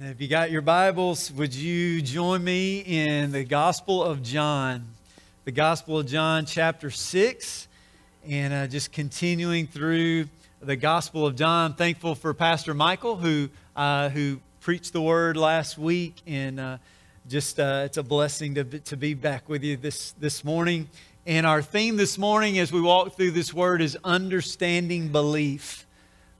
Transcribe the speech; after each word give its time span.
And 0.00 0.10
if 0.10 0.20
you 0.20 0.28
got 0.28 0.52
your 0.52 0.62
Bibles, 0.62 1.32
would 1.32 1.52
you 1.52 2.00
join 2.02 2.44
me 2.44 2.78
in 2.80 3.32
the 3.32 3.42
Gospel 3.42 4.04
of 4.04 4.22
John? 4.22 4.86
The 5.44 5.50
Gospel 5.50 5.98
of 5.98 6.06
John, 6.06 6.46
chapter 6.46 6.88
6, 6.88 7.66
and 8.28 8.54
uh, 8.54 8.66
just 8.68 8.92
continuing 8.92 9.66
through 9.66 10.28
the 10.60 10.76
Gospel 10.76 11.26
of 11.26 11.34
John. 11.34 11.74
Thankful 11.74 12.14
for 12.14 12.32
Pastor 12.32 12.74
Michael, 12.74 13.16
who, 13.16 13.48
uh, 13.74 14.10
who 14.10 14.38
preached 14.60 14.92
the 14.92 15.00
word 15.00 15.36
last 15.36 15.78
week, 15.78 16.14
and 16.28 16.60
uh, 16.60 16.78
just 17.28 17.58
uh, 17.58 17.82
it's 17.84 17.96
a 17.96 18.04
blessing 18.04 18.54
to, 18.54 18.64
to 18.64 18.96
be 18.96 19.14
back 19.14 19.48
with 19.48 19.64
you 19.64 19.76
this, 19.76 20.12
this 20.12 20.44
morning. 20.44 20.88
And 21.26 21.44
our 21.44 21.60
theme 21.60 21.96
this 21.96 22.18
morning 22.18 22.60
as 22.60 22.70
we 22.70 22.80
walk 22.80 23.16
through 23.16 23.32
this 23.32 23.52
word 23.52 23.82
is 23.82 23.98
understanding 24.04 25.08
belief. 25.08 25.88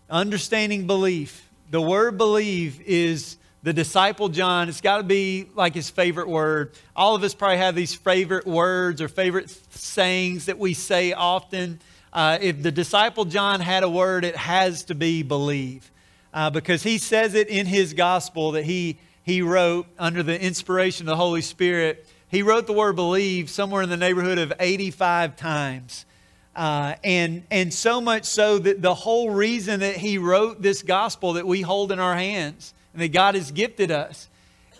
Understanding 0.09 0.86
belief 0.86 1.48
the 1.70 1.82
word 1.82 2.16
believe 2.16 2.80
is 2.82 3.36
the 3.62 3.72
disciple 3.72 4.29
John. 4.29 4.68
It's 4.68 4.80
got 4.80 4.98
to 4.98 5.03
be 5.03 5.48
like 5.54 5.75
his 5.75 5.90
favorite 5.90 6.29
word. 6.29 6.72
All 6.94 7.14
of 7.14 7.22
us 7.22 7.35
probably 7.35 7.58
have 7.58 7.75
these 7.75 7.94
favorite 7.94 8.46
words 8.46 9.00
or 9.00 9.08
favorite 9.08 9.50
sayings 9.71 10.46
that 10.46 10.58
we 10.58 10.75
say 10.75 11.12
often. 11.12 11.81
Uh, 12.12 12.39
if 12.40 12.62
the 12.62 12.71
disciple 12.71 13.25
John 13.25 13.61
had 13.61 13.82
a 13.82 13.89
word, 13.89 14.25
it 14.25 14.36
has 14.36 14.84
to 14.84 14.94
be 14.94 15.22
believe. 15.22 15.90
Uh, 16.32 16.50
because 16.50 16.82
he 16.82 16.98
says 16.98 17.34
it 17.34 17.48
in 17.48 17.67
his 17.67 17.94
gospel 17.94 18.53
that 18.53 18.64
he, 18.64 18.98
he 19.22 19.43
wrote 19.43 19.86
under 19.98 20.22
the 20.22 20.40
inspiration 20.40 21.06
of 21.06 21.12
the 21.12 21.17
Holy 21.17 21.43
Spirit. 21.43 22.06
He 22.29 22.43
wrote 22.43 22.67
the 22.67 22.72
word 22.72 22.96
believe 22.96 23.50
somewhere 23.50 23.82
in 23.82 23.89
the 23.89 23.96
neighborhood 23.96 24.39
of 24.39 24.53
85 24.61 25.36
times. 25.36 26.04
Uh, 26.54 26.96
and, 27.04 27.45
and 27.50 27.72
so 27.72 28.00
much 28.00 28.25
so 28.25 28.59
that 28.59 28.82
the 28.82 28.95
whole 28.95 29.31
reason 29.31 29.81
that 29.81 29.96
he 29.96 30.18
wrote 30.18 30.61
this 30.61 30.82
gospel 30.82 31.34
that 31.34 31.46
we 31.46 31.61
hold 31.61 31.93
in 31.93 31.98
our 31.98 32.14
hands 32.17 32.75
and 32.98 33.05
that 33.05 33.12
God 33.16 33.36
has 33.36 33.52
gifted 33.52 33.92
us 33.92 34.28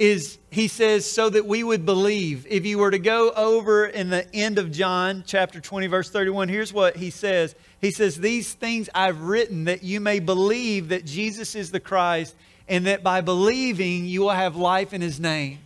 is 0.00 0.38
he 0.50 0.66
says 0.66 1.09
so 1.09 1.30
that 1.30 1.46
we 1.46 1.62
would 1.62 1.87
believe. 1.87 2.45
If 2.51 2.66
you 2.66 2.79
were 2.79 2.90
to 2.90 2.98
go 2.98 3.30
over 3.30 3.87
in 3.87 4.10
the 4.10 4.29
end 4.34 4.59
of 4.59 4.73
John 4.73 5.23
chapter 5.24 5.60
20 5.60 5.87
verse 5.87 6.10
31, 6.10 6.48
here's 6.48 6.73
what 6.73 6.96
he 6.96 7.10
says. 7.10 7.54
He 7.80 7.93
says, 7.93 8.16
"These 8.16 8.54
things 8.54 8.88
I've 8.93 9.20
written 9.20 9.66
that 9.66 9.84
you 9.84 10.01
may 10.01 10.18
believe 10.18 10.88
that 10.88 11.04
Jesus 11.04 11.54
is 11.54 11.70
the 11.70 11.78
Christ 11.78 12.34
and 12.68 12.87
that 12.88 13.04
by 13.04 13.20
believing 13.20 14.04
you 14.04 14.23
will 14.23 14.30
have 14.30 14.56
life 14.56 14.93
in 14.93 15.00
his 15.00 15.21
name." 15.21 15.59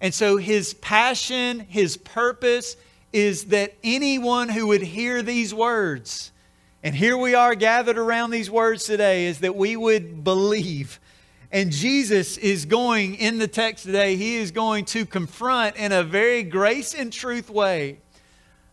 And 0.00 0.12
so 0.12 0.38
his 0.38 0.74
passion, 0.74 1.60
his 1.68 1.96
purpose, 1.96 2.76
is 3.12 3.44
that 3.44 3.74
anyone 3.84 4.48
who 4.48 4.66
would 4.66 4.82
hear 4.82 5.22
these 5.22 5.54
words, 5.54 6.32
and 6.82 6.96
here 6.96 7.16
we 7.16 7.34
are 7.34 7.54
gathered 7.54 7.96
around 7.96 8.32
these 8.32 8.50
words 8.50 8.82
today, 8.82 9.26
is 9.26 9.38
that 9.38 9.54
we 9.54 9.76
would 9.76 10.24
believe. 10.24 10.98
And 11.52 11.70
Jesus 11.70 12.36
is 12.36 12.64
going 12.64 13.14
in 13.16 13.38
the 13.38 13.48
text 13.48 13.84
today, 13.84 14.16
he 14.16 14.36
is 14.36 14.50
going 14.50 14.84
to 14.86 15.06
confront 15.06 15.76
in 15.76 15.92
a 15.92 16.02
very 16.02 16.42
grace 16.42 16.94
and 16.94 17.12
truth 17.12 17.50
way. 17.50 17.98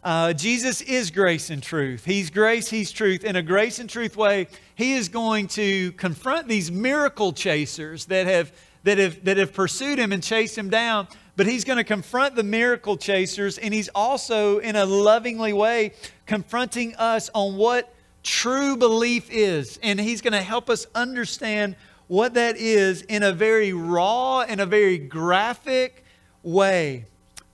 Uh, 0.03 0.33
Jesus 0.33 0.81
is 0.81 1.11
grace 1.11 1.49
and 1.49 1.63
truth. 1.63 2.03
He's 2.03 2.29
grace, 2.29 2.69
He's 2.69 2.91
truth. 2.91 3.23
In 3.23 3.38
a 3.38 3.41
grace 3.41 3.79
and 3.79 3.89
truth 3.89 4.17
way, 4.17 4.47
He 4.75 4.95
is 4.95 5.07
going 5.07 5.47
to 5.49 5.94
confront 5.94 6.49
these 6.49 6.69
miracle 6.69 7.31
chasers 7.31 8.05
that 8.07 8.27
have, 8.27 8.51
that 8.83 8.97
have, 8.97 9.23
that 9.23 9.38
have 9.38 9.53
pursued 9.53 9.99
Him 9.99 10.11
and 10.11 10.21
chased 10.21 10.57
Him 10.57 10.69
down 10.69 11.07
but 11.35 11.47
he's 11.47 11.63
going 11.63 11.77
to 11.77 11.83
confront 11.83 12.35
the 12.35 12.44
miracle 12.44 12.95
chasers, 12.95 13.57
and 13.57 13.73
he's 13.73 13.89
also, 13.89 14.59
in 14.59 14.75
a 14.75 14.85
lovingly 14.85 15.53
way, 15.53 15.94
confronting 16.25 16.95
us 16.95 17.29
on 17.33 17.57
what 17.57 17.94
true 18.21 18.77
belief 18.77 19.29
is. 19.31 19.79
And 19.81 19.99
he's 19.99 20.21
going 20.21 20.33
to 20.33 20.41
help 20.41 20.69
us 20.69 20.85
understand 20.94 21.75
what 22.14 22.36
that 22.36 22.56
is 22.58 23.02
in 23.02 23.23
a 23.23 23.31
very 23.31 23.73
raw 23.73 24.42
and 24.42 24.61
a 24.61 24.67
very 24.67 25.00
graphic 25.00 26.06
way. 26.44 27.06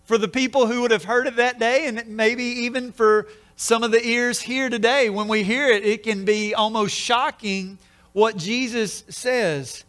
For 0.04 0.18
the 0.18 0.28
people 0.28 0.68
who 0.68 0.82
would 0.82 0.92
have 0.92 1.06
heard 1.06 1.28
it 1.28 1.38
that 1.38 1.60
day, 1.60 1.88
and 1.88 2.06
maybe 2.08 2.44
even 2.44 2.92
for 2.92 3.28
some 3.56 3.84
of 3.84 3.92
the 3.92 4.06
ears 4.06 4.42
here 4.42 4.69
today, 4.69 5.09
when 5.09 5.30
we 5.30 5.44
hear 5.44 5.69
it, 5.69 5.86
it 5.86 6.03
can 6.03 6.25
be 6.25 6.53
almost 6.53 6.94
shocking 6.94 7.78
what 8.12 8.36
Jesus 8.36 9.06
says. 9.08 9.86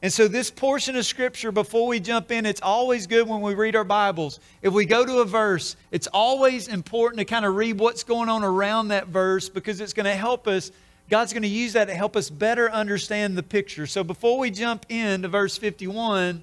And 0.00 0.10
so, 0.10 0.28
this 0.28 0.50
portion 0.50 0.96
of 0.96 1.04
Scripture, 1.04 1.52
before 1.52 1.86
we 1.86 2.00
jump 2.00 2.30
in, 2.30 2.46
it's 2.46 2.62
always 2.62 3.06
good 3.06 3.28
when 3.28 3.42
we 3.42 3.52
read 3.52 3.76
our 3.76 3.84
Bibles. 3.84 4.40
If 4.62 4.72
we 4.72 4.86
go 4.86 5.04
to 5.04 5.18
a 5.18 5.26
verse, 5.26 5.76
it's 5.90 6.06
always 6.06 6.68
important 6.68 7.18
to 7.18 7.26
kind 7.26 7.44
of 7.44 7.54
read 7.54 7.78
what's 7.78 8.02
going 8.02 8.30
on 8.30 8.42
around 8.44 8.88
that 8.88 9.08
verse 9.08 9.50
because 9.50 9.82
it's 9.82 9.92
going 9.92 10.06
to 10.06 10.14
help 10.14 10.48
us. 10.48 10.72
God's 11.08 11.32
going 11.32 11.42
to 11.42 11.48
use 11.48 11.74
that 11.74 11.86
to 11.86 11.94
help 11.94 12.16
us 12.16 12.30
better 12.30 12.70
understand 12.70 13.38
the 13.38 13.42
picture. 13.42 13.86
So, 13.86 14.02
before 14.02 14.38
we 14.38 14.50
jump 14.50 14.86
into 14.88 15.28
verse 15.28 15.56
51, 15.56 16.42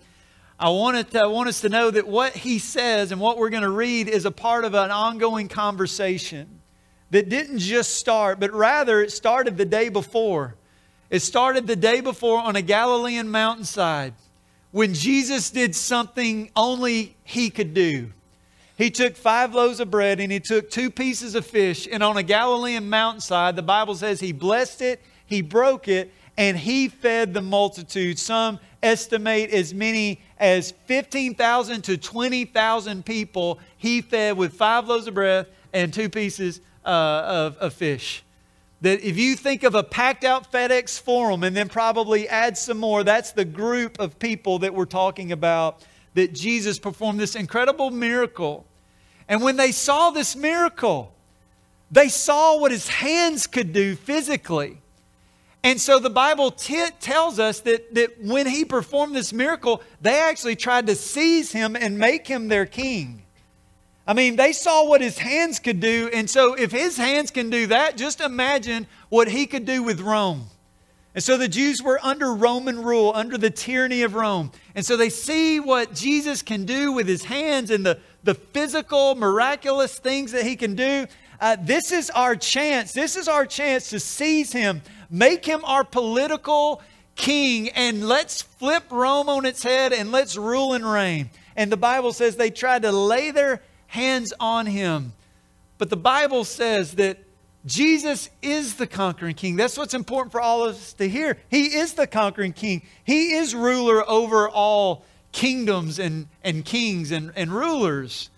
I 0.59 0.69
want, 0.69 1.12
to, 1.12 1.19
I 1.22 1.28
want 1.28 1.50
us 1.50 1.62
to 1.62 1.69
know 1.69 1.91
that 1.91 2.07
what 2.07 2.34
he 2.34 2.59
says 2.59 3.12
and 3.12 3.19
what 3.19 3.38
we're 3.38 3.50
going 3.50 3.63
to 3.63 3.69
read 3.69 4.07
is 4.07 4.25
a 4.25 4.31
part 4.31 4.63
of 4.63 4.74
an 4.74 4.91
ongoing 4.91 5.50
conversation 5.50 6.62
that 7.09 7.28
didn't 7.28 7.59
just 7.59 7.96
start, 7.97 8.40
but 8.40 8.53
rather 8.53 9.01
it 9.01 9.12
started 9.12 9.57
the 9.57 9.66
day 9.66 9.90
before. 9.90 10.56
It 11.09 11.19
started 11.19 11.68
the 11.68 11.75
day 11.75 12.01
before 12.01 12.40
on 12.40 12.56
a 12.56 12.62
Galilean 12.62 13.30
mountainside 13.30 14.13
when 14.72 14.94
Jesus 14.94 15.51
did 15.51 15.75
something 15.75 16.50
only 16.56 17.16
he 17.24 17.50
could 17.50 17.74
do. 17.74 18.12
He 18.78 18.89
took 18.89 19.16
five 19.16 19.53
loaves 19.53 19.79
of 19.79 19.91
bread 19.91 20.19
and 20.19 20.31
he 20.31 20.39
took 20.39 20.69
two 20.69 20.89
pieces 20.89 21.35
of 21.35 21.45
fish, 21.45 21.88
and 21.91 22.01
on 22.01 22.17
a 22.17 22.23
Galilean 22.23 22.89
mountainside, 22.89 23.56
the 23.56 23.61
Bible 23.61 23.95
says 23.95 24.19
he 24.19 24.31
blessed 24.31 24.81
it, 24.81 25.01
he 25.25 25.41
broke 25.41 25.88
it, 25.88 26.11
and 26.38 26.57
he 26.57 26.88
fed 26.88 27.33
the 27.33 27.41
multitude. 27.41 28.17
Some 28.17 28.59
estimate 28.81 29.51
as 29.51 29.73
many 29.73 30.19
as 30.39 30.72
15,000 30.88 31.83
to 31.83 31.97
20,000 31.97 33.06
people 33.06 33.59
he 33.78 34.01
fed 34.01 34.35
with 34.35 34.53
five 34.53 34.88
loaves 34.88 35.07
of 35.07 35.13
bread 35.13 35.47
and 35.72 35.94
two 35.94 36.09
pieces 36.09 36.59
uh, 36.85 36.89
of, 36.89 37.57
of 37.57 37.73
fish 37.73 38.23
that 38.83 39.01
if 39.01 39.17
you 39.17 39.38
think 39.38 39.63
of 39.63 39.75
a 39.75 39.83
packed 39.83 40.25
out 40.25 40.51
FedEx 40.51 41.00
forum 41.00 41.44
and 41.44 41.56
then 41.56 41.69
probably 41.69 42.28
add 42.28 42.57
some 42.57 42.78
more, 42.78 43.01
that's 43.06 43.31
the 43.31 43.45
group 43.45 43.97
of 43.97 44.19
people 44.19 44.59
that 44.59 44.73
we're 44.73 44.83
talking 44.83 45.31
about 45.31 45.81
that 46.13 46.34
Jesus 46.34 46.79
performed 46.79 47.19
this 47.19 47.35
incredible 47.35 47.91
miracle. 47.91 48.66
And 49.28 49.41
when 49.41 49.56
they 49.56 49.72
saw 49.72 50.09
this 50.09 50.35
miracle, 50.35 51.13
they 51.91 52.09
saw 52.09 52.59
what 52.59 52.72
his 52.72 52.88
hands 52.88 53.47
could 53.47 53.74
do 53.74 53.96
physically. 53.96 54.79
And 55.63 55.79
so 55.79 55.97
the 55.97 56.09
Bible 56.09 56.51
t- 56.51 56.90
tells 57.00 57.40
us 57.40 57.62
that, 57.62 57.96
that 57.96 58.22
when 58.22 58.46
he 58.46 58.66
performed 58.66 59.16
this 59.16 59.31
miracle, 59.31 59.81
they 60.01 60.19
actually 60.19 60.57
tried 60.57 60.88
to 60.88 60.96
seize 60.96 61.51
him 61.53 61.75
and 61.75 61.97
make 61.97 62.28
him 62.28 62.50
their 62.50 62.66
king. 62.66 63.24
I 64.06 64.13
mean, 64.13 64.35
they 64.35 64.51
saw 64.51 64.85
what 64.85 65.00
his 65.00 65.18
hands 65.18 65.59
could 65.59 65.80
do. 65.80 66.09
And 66.13 66.30
so, 66.30 66.56
if 66.56 66.72
his 66.72 66.97
hands 66.97 67.31
can 67.31 67.50
do 67.50 67.68
that, 67.68 67.95
just 67.95 68.19
imagine 68.19 68.85
what 69.07 69.30
he 69.30 69.45
could 69.45 69.66
do 69.66 69.81
with 69.81 70.01
Rome. 70.01 70.47
And 71.16 71.24
so, 71.24 71.38
the 71.38 71.47
Jews 71.47 71.81
were 71.81 72.00
under 72.01 72.34
Roman 72.34 72.81
rule, 72.81 73.12
under 73.13 73.38
the 73.38 73.51
tyranny 73.51 74.01
of 74.01 74.16
Rome. 74.16 74.51
And 74.74 74.85
so, 74.85 74.97
they 74.97 75.09
see 75.09 75.59
what 75.59 75.94
Jesus 75.94 76.41
can 76.41 76.66
do 76.66 76.91
with 76.91 77.07
his 77.07 77.24
hands 77.24 77.69
and 77.69 77.85
the, 77.85 78.00
the 78.24 78.34
physical, 78.34 79.13
miraculous 79.16 80.00
things 80.00 80.31
that 80.31 80.44
he 80.44 80.56
can 80.56 80.75
do. 80.75 81.06
Uh, 81.40 81.57
this 81.59 81.91
is 81.91 82.09
our 82.12 82.35
chance. 82.35 82.94
This 82.94 83.16
is 83.16 83.28
our 83.28 83.46
chance 83.46 83.90
to 83.90 84.00
seize 84.00 84.51
him, 84.51 84.81
make 85.09 85.46
him 85.46 85.63
our 85.66 85.84
political 85.84 86.81
king, 87.16 87.69
and 87.69 88.07
let's 88.07 88.41
flip 88.41 88.84
Rome 88.90 89.30
on 89.30 89.45
its 89.45 89.62
head 89.62 89.94
and 89.94 90.12
let's 90.12 90.35
rule 90.35 90.74
and 90.74 90.90
reign. 90.90 91.30
And 91.56 91.72
the 91.72 91.78
Bible 91.78 92.13
says 92.13 92.35
they 92.35 92.50
tried 92.50 92.84
to 92.84 92.91
lay 92.91 93.31
their 93.31 93.62
hands 93.88 94.34
on 94.40 94.66
him. 94.66 95.13
But 95.78 95.90
the 95.90 95.97
Bible 95.97 96.44
says 96.44 96.94
that 96.94 97.19
Jesus 97.66 98.29
is 98.41 98.75
the 98.75 98.88
conquering 98.88 99.35
king. 99.35 99.56
That's 99.56 99.78
what's 99.78 99.94
important 99.94 100.31
for 100.31 100.41
all 100.41 100.66
of 100.66 100.75
us 100.75 100.94
to 100.94 101.07
hear. 101.07 101.38
He 101.50 101.78
is 101.78 101.94
the 101.94 102.07
conquering 102.07 102.53
king. 102.53 102.81
He 103.06 103.34
is 103.34 103.56
ruler 103.56 104.07
over 104.09 104.50
all 104.50 105.06
kingdoms 105.31 105.98
and, 105.98 106.27
and 106.44 106.65
kings 106.65 107.12
and, 107.12 107.31
and 107.36 107.51
rulers. 107.51 108.30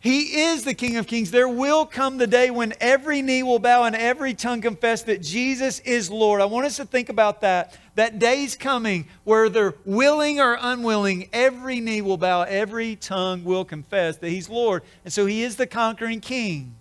He 0.00 0.40
is 0.40 0.64
the 0.64 0.72
King 0.72 0.96
of 0.96 1.06
Kings. 1.06 1.30
There 1.30 1.48
will 1.48 1.84
come 1.84 2.16
the 2.16 2.26
day 2.26 2.50
when 2.50 2.72
every 2.80 3.20
knee 3.20 3.42
will 3.42 3.58
bow 3.58 3.84
and 3.84 3.94
every 3.94 4.32
tongue 4.32 4.62
confess 4.62 5.02
that 5.02 5.20
Jesus 5.20 5.78
is 5.80 6.10
Lord. 6.10 6.40
I 6.40 6.46
want 6.46 6.64
us 6.64 6.76
to 6.76 6.86
think 6.86 7.10
about 7.10 7.42
that. 7.42 7.76
That 7.96 8.18
day's 8.18 8.56
coming 8.56 9.08
where 9.24 9.50
they're 9.50 9.74
willing 9.84 10.40
or 10.40 10.56
unwilling, 10.58 11.28
every 11.34 11.80
knee 11.80 12.00
will 12.00 12.16
bow, 12.16 12.42
every 12.42 12.96
tongue 12.96 13.44
will 13.44 13.66
confess 13.66 14.16
that 14.16 14.30
He's 14.30 14.48
Lord. 14.48 14.84
And 15.04 15.12
so 15.12 15.26
He 15.26 15.42
is 15.42 15.56
the 15.56 15.66
conquering 15.66 16.20
King. 16.20 16.76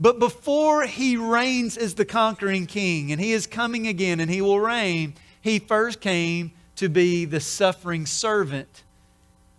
But 0.00 0.18
before 0.18 0.84
He 0.84 1.16
reigns 1.16 1.76
as 1.76 1.94
the 1.94 2.04
conquering 2.04 2.66
King, 2.66 3.12
and 3.12 3.20
He 3.20 3.32
is 3.32 3.46
coming 3.46 3.86
again 3.86 4.20
and 4.20 4.30
He 4.30 4.40
will 4.40 4.60
reign, 4.60 5.14
He 5.40 5.58
first 5.58 6.00
came 6.00 6.52
to 6.76 6.88
be 6.88 7.24
the 7.24 7.40
suffering 7.40 8.06
servant 8.06 8.84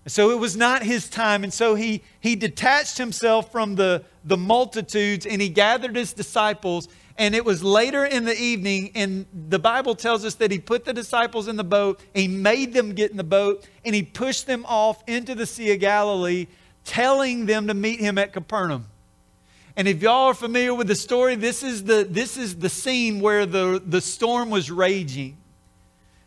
so 0.09 0.31
it 0.31 0.39
was 0.39 0.57
not 0.57 0.81
his 0.81 1.07
time. 1.07 1.44
And 1.44 1.53
so 1.53 1.75
he, 1.75 2.01
he 2.19 2.36
detached 2.36 2.97
himself 2.97 3.51
from 3.51 3.75
the, 3.75 4.03
the 4.25 4.38
multitudes 4.38 5.25
and 5.25 5.41
he 5.41 5.50
gathered 5.50 5.95
his 5.95 6.13
disciples 6.13 6.88
and 7.18 7.36
it 7.36 7.44
was 7.44 7.62
later 7.62 8.06
in 8.06 8.24
the 8.24 8.41
evening, 8.41 8.91
and 8.95 9.25
the 9.50 9.59
Bible 9.59 9.94
tells 9.94 10.24
us 10.24 10.36
that 10.36 10.51
he 10.51 10.57
put 10.57 10.86
the 10.86 10.94
disciples 10.94 11.50
in 11.50 11.57
the 11.57 11.65
boat, 11.65 12.00
he 12.15 12.30
made 12.30 12.71
them 12.71 12.94
get 12.94 13.12
in 13.12 13.18
the 13.18 13.25
boat, 13.25 13.68
and 13.83 13.94
he 13.94 14.03
pushed 14.03 14.47
them 14.47 14.65
off 14.65 15.03
into 15.06 15.36
the 15.36 15.45
Sea 15.45 15.74
of 15.74 15.81
Galilee, 15.81 16.47
telling 16.86 17.45
them 17.45 17.68
to 17.68 17.74
meet 17.74 18.00
him 18.00 18.18
at 18.18 18.31
Capernaum. 18.31 18.86
And 19.75 19.88
if 19.88 20.01
y'all 20.01 20.27
are 20.27 20.33
familiar 20.33 20.74
with 20.74 20.88
the 20.88 20.95
story, 20.95 21.36
this 21.36 21.63
is 21.63 21.83
the, 21.83 22.06
this 22.10 22.38
is 22.38 22.56
the 22.57 22.69
scene 22.69 23.19
where 23.19 23.45
the, 23.45 23.81
the 23.86 24.01
storm 24.01 24.50
was 24.50 24.69
raging. 24.69 25.38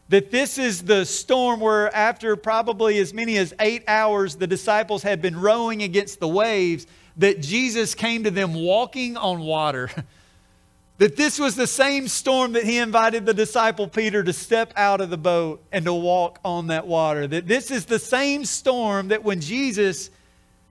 That 0.09 0.31
this 0.31 0.59
is 0.59 0.83
the 0.83 1.07
storm 1.07 1.61
where, 1.61 1.95
after 1.95 2.37
probably 2.37 2.99
as 2.99 3.15
many 3.15 3.39
as 3.39 3.55
eight 3.61 3.85
hours, 3.89 4.37
the 4.37 4.47
disciples 4.47 5.03
had 5.03 5.23
been 5.23 5.41
rowing 5.41 5.83
against 5.83 6.21
the 6.21 6.29
waves, 6.29 6.87
that 7.17 7.41
Jesus 7.41 7.95
came 7.95 8.25
to 8.25 8.31
them 8.31 8.55
walking 8.55 9.17
on 9.17 9.41
water. 9.41 9.91
that 10.99 11.17
this 11.17 11.39
was 11.39 11.57
the 11.57 11.67
same 11.67 12.09
storm 12.09 12.53
that 12.53 12.65
he 12.65 12.79
invited 12.79 13.27
the 13.27 13.35
disciple 13.35 13.89
Peter 13.89 14.23
to 14.23 14.33
step 14.33 14.73
out 14.77 15.01
of 15.01 15.11
the 15.11 15.17
boat 15.17 15.65
and 15.73 15.85
to 15.85 15.93
walk 15.93 16.39
on 16.45 16.69
that 16.69 16.87
water. 16.87 17.27
That 17.27 17.49
this 17.49 17.71
is 17.71 17.87
the 17.87 17.99
same 17.99 18.45
storm 18.45 19.09
that 19.09 19.25
when 19.25 19.41
Jesus 19.41 20.11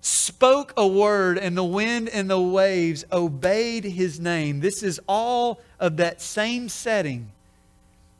spoke 0.02 0.74
a 0.76 0.88
word, 0.88 1.38
and 1.38 1.56
the 1.56 1.64
wind 1.64 2.10
and 2.10 2.30
the 2.30 2.42
waves 2.42 3.06
obeyed 3.12 3.84
his 3.84 4.20
name. 4.20 4.60
This 4.60 4.82
is 4.82 5.00
all 5.08 5.62
of 5.80 5.98
that 5.98 6.22
same 6.22 6.70
setting. 6.70 7.32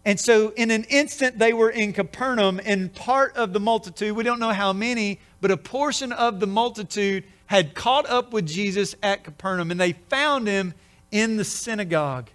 And 0.06 0.20
so, 0.20 0.50
in 0.56 0.72
an 0.72 0.86
instant, 0.86 1.38
they 1.38 1.54
were 1.54 1.70
in 1.70 1.94
Capernaum, 1.94 2.62
and 2.64 2.94
part 2.94 3.36
of 3.36 3.54
the 3.54 3.60
multitude, 3.60 4.16
we 4.16 4.24
don't 4.24 4.40
know 4.40 4.54
how 4.54 4.74
many, 4.74 5.20
but 5.42 5.52
a 5.52 5.58
portion 5.58 6.12
of 6.12 6.40
the 6.40 6.48
multitude 6.48 7.24
had 7.48 7.76
caught 7.76 8.10
up 8.10 8.32
with 8.32 8.48
Jesus 8.48 8.96
at 9.04 9.24
Capernaum, 9.24 9.72
and 9.72 9.80
they 9.80 9.94
found 9.94 10.48
him 10.48 10.74
in 11.12 11.38
the 11.38 11.44
synagogue. 11.44 12.30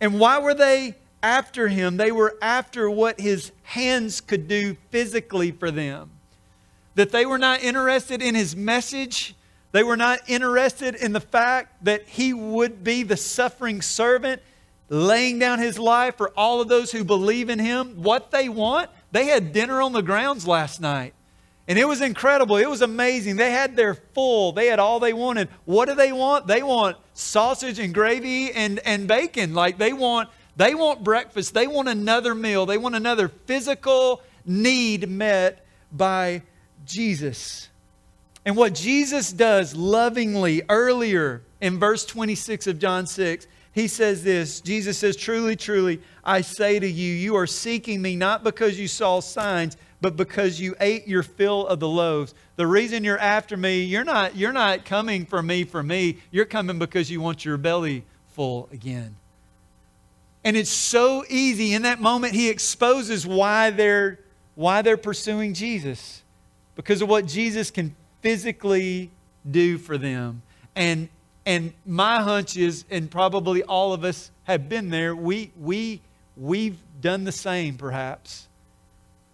And 0.00 0.20
why 0.20 0.38
were 0.38 0.54
they 0.54 0.94
after 1.22 1.68
him? 1.68 1.96
They 1.96 2.12
were 2.12 2.36
after 2.40 2.88
what 2.88 3.18
his 3.18 3.50
hands 3.62 4.20
could 4.20 4.46
do 4.46 4.76
physically 4.90 5.50
for 5.50 5.70
them 5.70 6.13
that 6.94 7.10
they 7.10 7.26
were 7.26 7.38
not 7.38 7.62
interested 7.62 8.22
in 8.22 8.34
his 8.34 8.54
message. 8.54 9.34
They 9.72 9.82
were 9.82 9.96
not 9.96 10.20
interested 10.28 10.94
in 10.94 11.12
the 11.12 11.20
fact 11.20 11.84
that 11.84 12.06
he 12.06 12.32
would 12.32 12.84
be 12.84 13.02
the 13.02 13.16
suffering 13.16 13.82
servant, 13.82 14.40
laying 14.88 15.38
down 15.38 15.58
his 15.58 15.78
life 15.78 16.16
for 16.16 16.30
all 16.36 16.60
of 16.60 16.68
those 16.68 16.92
who 16.92 17.04
believe 17.04 17.50
in 17.50 17.58
him. 17.58 18.02
What 18.02 18.30
they 18.30 18.48
want, 18.48 18.90
they 19.10 19.26
had 19.26 19.52
dinner 19.52 19.82
on 19.82 19.92
the 19.92 20.02
grounds 20.02 20.46
last 20.46 20.80
night. 20.80 21.14
And 21.66 21.78
it 21.78 21.86
was 21.86 22.02
incredible. 22.02 22.56
It 22.56 22.68
was 22.68 22.82
amazing. 22.82 23.36
They 23.36 23.50
had 23.50 23.74
their 23.74 23.94
full. 23.94 24.52
They 24.52 24.66
had 24.66 24.78
all 24.78 25.00
they 25.00 25.14
wanted. 25.14 25.48
What 25.64 25.88
do 25.88 25.94
they 25.94 26.12
want? 26.12 26.46
They 26.46 26.62
want 26.62 26.98
sausage 27.14 27.78
and 27.78 27.94
gravy 27.94 28.52
and, 28.52 28.80
and 28.80 29.08
bacon. 29.08 29.54
Like 29.54 29.78
they 29.78 29.92
want 29.92 30.28
they 30.56 30.74
want 30.74 31.02
breakfast. 31.02 31.54
They 31.54 31.66
want 31.66 31.88
another 31.88 32.34
meal. 32.34 32.66
They 32.66 32.78
want 32.78 32.94
another 32.94 33.28
physical 33.28 34.22
need 34.46 35.08
met 35.08 35.66
by 35.90 36.42
Jesus. 36.84 37.68
And 38.44 38.56
what 38.56 38.74
Jesus 38.74 39.32
does 39.32 39.74
lovingly 39.74 40.62
earlier 40.68 41.42
in 41.60 41.78
verse 41.78 42.04
26 42.04 42.66
of 42.66 42.78
John 42.78 43.06
6, 43.06 43.46
he 43.72 43.88
says 43.88 44.22
this 44.22 44.60
Jesus 44.60 44.98
says, 44.98 45.16
Truly, 45.16 45.56
truly, 45.56 46.00
I 46.22 46.42
say 46.42 46.78
to 46.78 46.86
you, 46.86 47.14
you 47.14 47.36
are 47.36 47.46
seeking 47.46 48.02
me 48.02 48.16
not 48.16 48.44
because 48.44 48.78
you 48.78 48.86
saw 48.86 49.20
signs, 49.20 49.76
but 50.00 50.16
because 50.16 50.60
you 50.60 50.76
ate 50.80 51.08
your 51.08 51.22
fill 51.22 51.66
of 51.66 51.80
the 51.80 51.88
loaves. 51.88 52.34
The 52.56 52.66
reason 52.66 53.02
you're 53.02 53.18
after 53.18 53.56
me, 53.56 53.82
you're 53.82 54.04
not, 54.04 54.36
you're 54.36 54.52
not 54.52 54.84
coming 54.84 55.24
for 55.24 55.42
me 55.42 55.64
for 55.64 55.82
me. 55.82 56.18
You're 56.30 56.44
coming 56.44 56.78
because 56.78 57.10
you 57.10 57.20
want 57.20 57.44
your 57.44 57.56
belly 57.56 58.04
full 58.28 58.68
again. 58.70 59.16
And 60.44 60.56
it's 60.58 60.70
so 60.70 61.24
easy. 61.30 61.72
In 61.72 61.82
that 61.82 62.00
moment, 62.00 62.34
he 62.34 62.50
exposes 62.50 63.26
why 63.26 63.70
they're, 63.70 64.20
why 64.54 64.82
they're 64.82 64.98
pursuing 64.98 65.54
Jesus 65.54 66.23
because 66.74 67.02
of 67.02 67.08
what 67.08 67.26
Jesus 67.26 67.70
can 67.70 67.94
physically 68.20 69.10
do 69.50 69.78
for 69.78 69.98
them. 69.98 70.42
And 70.74 71.08
and 71.46 71.74
my 71.84 72.22
hunch 72.22 72.56
is, 72.56 72.86
and 72.90 73.10
probably 73.10 73.62
all 73.62 73.92
of 73.92 74.02
us 74.02 74.30
have 74.44 74.68
been 74.68 74.88
there, 74.88 75.14
we 75.14 75.52
we 75.60 76.00
we've 76.36 76.78
done 77.00 77.24
the 77.24 77.32
same 77.32 77.76
perhaps. 77.76 78.48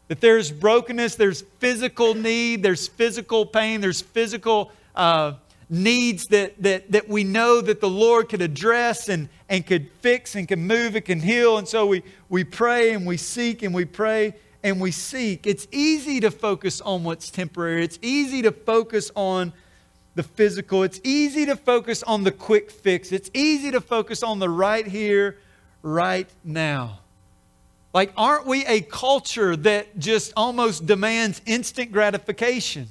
That 0.09 0.21
there's 0.21 0.51
brokenness, 0.51 1.15
there's 1.15 1.43
physical 1.61 2.15
need, 2.15 2.65
there's 2.65 2.89
physical 2.89 3.47
pain, 3.47 3.81
there's 3.81 4.01
physical 4.01 4.73
uh, 4.97 5.35
needs 5.69 6.27
that, 6.29 6.61
that, 6.61 6.91
that 6.91 7.09
we 7.09 7.23
know 7.23 7.61
that 7.61 7.81
the 7.81 7.89
Lord 7.89 8.29
could 8.29 8.43
address 8.43 9.09
and, 9.09 9.29
and 9.49 9.65
could 9.65 9.89
fix 10.01 10.35
and 10.35 10.49
can 10.49 10.67
move 10.67 10.97
and 10.97 11.05
can 11.05 11.21
heal. 11.21 11.59
And 11.59 11.69
so 11.69 11.87
we, 11.87 12.03
we 12.29 12.43
pray 12.43 12.93
and 12.93 13.07
we 13.07 13.17
seek 13.17 13.63
and 13.63 13.73
we 13.73 13.85
pray 13.85 14.35
and 14.63 14.81
we 14.81 14.91
seek, 14.91 15.47
it's 15.47 15.67
easy 15.73 16.21
to 16.21 16.31
focus 16.31 16.81
on 16.81 17.05
what's 17.05 17.31
temporary. 17.31 17.85
It's 17.85 17.99
easy 18.03 18.43
to 18.43 18.53
focus 18.53 19.11
on 19.17 19.53
the 20.15 20.23
physical. 20.23 20.83
It's 20.83 21.01
easy 21.03 21.47
to 21.47 21.57
focus 21.57 22.03
on 22.03 22.25
the 22.25 22.33
quick 22.33 22.71
fix. 22.71 23.13
It's 23.13 23.31
easy 23.33 23.71
to 23.71 23.81
focus 23.81 24.23
on 24.23 24.39
the 24.39 24.49
right 24.49 24.87
here, 24.87 25.39
right 25.83 26.29
now. 26.45 26.99
Like, 27.93 28.13
aren't 28.17 28.47
we 28.47 28.65
a 28.67 28.81
culture 28.83 29.57
that 29.57 29.99
just 29.99 30.33
almost 30.37 30.87
demands 30.87 31.41
instant 31.47 31.91
gratification? 31.91 32.89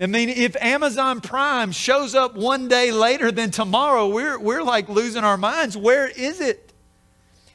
I 0.00 0.06
mean, 0.06 0.30
if 0.30 0.56
Amazon 0.56 1.20
Prime 1.20 1.72
shows 1.72 2.14
up 2.14 2.34
one 2.34 2.68
day 2.68 2.90
later 2.90 3.30
than 3.30 3.50
tomorrow, 3.50 4.08
we're, 4.08 4.38
we're 4.38 4.62
like 4.62 4.88
losing 4.88 5.24
our 5.24 5.36
minds. 5.36 5.76
Where 5.76 6.08
is 6.08 6.40
it? 6.40 6.69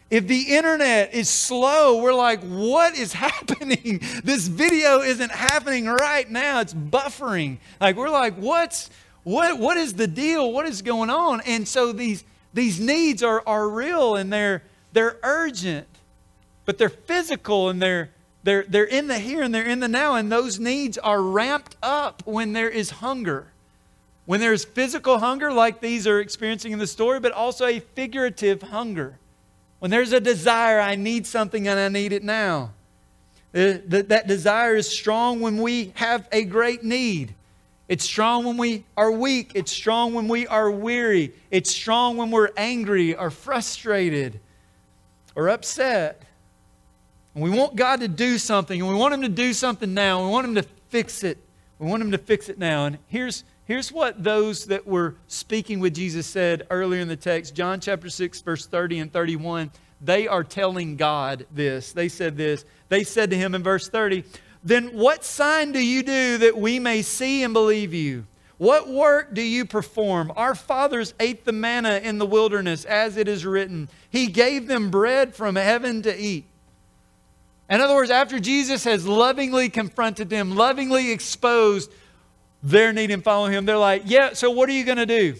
If 0.10 0.28
the 0.28 0.56
internet 0.56 1.14
is 1.16 1.30
slow, 1.30 2.02
we're 2.02 2.14
like, 2.14 2.42
what 2.44 2.96
is 2.96 3.14
happening? 3.28 4.02
This 4.24 4.48
video 4.48 5.02
isn't 5.02 5.32
happening 5.32 5.88
right 5.88 6.30
now. 6.30 6.60
It's 6.60 6.74
buffering. 6.74 7.58
Like 7.82 7.96
we're 7.96 8.10
like, 8.10 8.36
what's 8.36 8.90
what 9.24 9.58
what 9.58 9.78
is 9.78 9.94
the 9.96 10.08
deal? 10.08 10.52
What 10.52 10.68
is 10.68 10.82
going 10.82 11.10
on? 11.10 11.42
And 11.42 11.68
so 11.68 11.92
these 11.92 12.24
these 12.54 12.80
needs 12.80 13.24
are, 13.24 13.42
are 13.48 13.68
real 13.68 14.16
and 14.16 14.32
they're 14.32 14.62
they're 14.94 15.18
urgent, 15.24 15.88
but 16.66 16.78
they're 16.78 16.90
physical 16.90 17.70
and 17.70 17.82
they're 17.82 18.12
they're 18.44 18.64
they're 18.68 18.84
in 18.84 19.08
the 19.08 19.18
here 19.18 19.42
and 19.42 19.54
they're 19.56 19.68
in 19.68 19.80
the 19.80 19.88
now, 19.88 20.16
and 20.16 20.32
those 20.32 20.60
needs 20.60 21.00
are 21.00 21.22
ramped 21.22 21.76
up 21.82 22.22
when 22.26 22.54
there 22.54 22.70
is 22.70 22.92
hunger. 22.92 23.48
When 24.26 24.40
there's 24.40 24.66
physical 24.66 25.20
hunger, 25.20 25.52
like 25.52 25.82
these 25.82 26.08
are 26.08 26.20
experiencing 26.20 26.72
in 26.72 26.80
the 26.80 26.88
story, 26.88 27.20
but 27.20 27.32
also 27.32 27.66
a 27.66 27.80
figurative 27.80 28.62
hunger 28.62 29.20
when 29.80 29.92
there's 29.92 30.14
a 30.14 30.20
desire, 30.20 30.80
I 30.80 30.96
need 30.96 31.28
something 31.28 31.68
and 31.68 31.80
I 31.80 31.90
need 31.90 32.14
it 32.14 32.24
now. 32.24 32.72
Uh, 33.54 33.80
that, 33.88 34.10
that 34.10 34.28
desire 34.28 34.76
is 34.76 34.88
strong 34.90 35.40
when 35.40 35.62
we 35.62 35.92
have 35.96 36.28
a 36.32 36.44
great 36.44 36.84
need. 36.84 37.34
It's 37.88 38.04
strong 38.04 38.46
when 38.46 38.58
we 38.58 38.84
are 38.98 39.12
weak. 39.12 39.52
It's 39.54 39.72
strong 39.72 40.14
when 40.14 40.28
we 40.28 40.48
are 40.48 40.72
weary. 40.72 41.34
It's 41.52 41.70
strong 41.70 42.18
when 42.18 42.32
we're 42.32 42.50
angry 42.58 43.16
or 43.16 43.30
frustrated 43.30 44.40
or 45.36 45.50
upset. 45.50 46.24
And 47.36 47.44
we 47.44 47.50
want 47.50 47.76
God 47.76 48.00
to 48.00 48.08
do 48.08 48.38
something, 48.38 48.80
and 48.80 48.90
we 48.90 48.96
want 48.96 49.14
Him 49.14 49.22
to 49.22 49.30
do 49.30 49.54
something 49.54 49.94
now. 49.94 50.24
We 50.26 50.32
want 50.32 50.48
Him 50.48 50.56
to 50.56 50.64
fix 50.90 51.24
it. 51.24 51.38
We 51.78 51.88
want 51.88 52.02
Him 52.02 52.12
to 52.12 52.18
fix 52.18 52.50
it 52.50 52.58
now. 52.58 52.86
And 52.86 52.98
here's, 53.08 53.44
Here's 53.66 53.92
what 53.92 54.24
those 54.24 54.66
that 54.66 54.86
were 54.86 55.16
speaking 55.28 55.80
with 55.80 55.96
Jesus 55.96 56.28
said 56.28 56.68
earlier 56.70 57.02
in 57.02 57.08
the 57.08 57.16
text, 57.16 57.56
John 57.56 57.80
chapter 57.80 58.10
6, 58.10 58.42
verse 58.42 58.68
30 58.68 59.00
and 59.00 59.12
31. 59.12 59.72
They 60.02 60.28
are 60.28 60.44
telling 60.44 60.98
God 60.98 61.48
this. 61.52 61.92
They 61.92 62.08
said 62.08 62.38
this. 62.38 62.64
They 62.90 63.04
said 63.04 63.32
to 63.32 63.38
him 63.38 63.56
in 63.56 63.64
verse 63.64 63.90
30, 63.90 64.24
Then 64.64 64.90
what 64.90 65.24
sign 65.24 65.72
do 65.72 65.80
you 65.80 66.04
do 66.04 66.38
that 66.40 66.56
we 66.56 66.78
may 66.78 67.02
see 67.02 67.42
and 67.42 67.54
believe 67.54 67.92
you? 67.94 68.28
What 68.58 68.88
work 68.88 69.34
do 69.34 69.42
you 69.42 69.66
perform? 69.66 70.32
Our 70.36 70.54
fathers 70.54 71.16
ate 71.20 71.44
the 71.44 71.52
manna 71.52 72.00
in 72.04 72.20
the 72.20 72.26
wilderness, 72.26 72.86
as 72.86 73.18
it 73.18 73.28
is 73.28 73.46
written. 73.46 73.90
He 74.10 74.28
gave 74.28 74.68
them 74.68 74.92
bread 74.92 75.36
from 75.36 75.56
heaven 75.56 76.04
to 76.04 76.16
eat. 76.18 76.46
In 77.70 77.82
other 77.82 77.96
words, 77.96 78.12
after 78.12 78.40
Jesus 78.40 78.84
has 78.84 79.08
lovingly 79.08 79.70
confronted 79.70 80.30
them, 80.30 80.56
lovingly 80.56 81.12
exposed 81.12 81.92
their 82.66 82.92
need 82.92 83.12
in 83.12 83.22
following 83.22 83.54
him, 83.54 83.66
they're 83.66 83.78
like, 83.78 84.04
yeah, 84.06 84.34
so 84.34 84.50
what 84.50 84.68
are 84.68 84.72
you 84.72 84.84
going 84.84 84.98
to 84.98 85.06
do? 85.06 85.36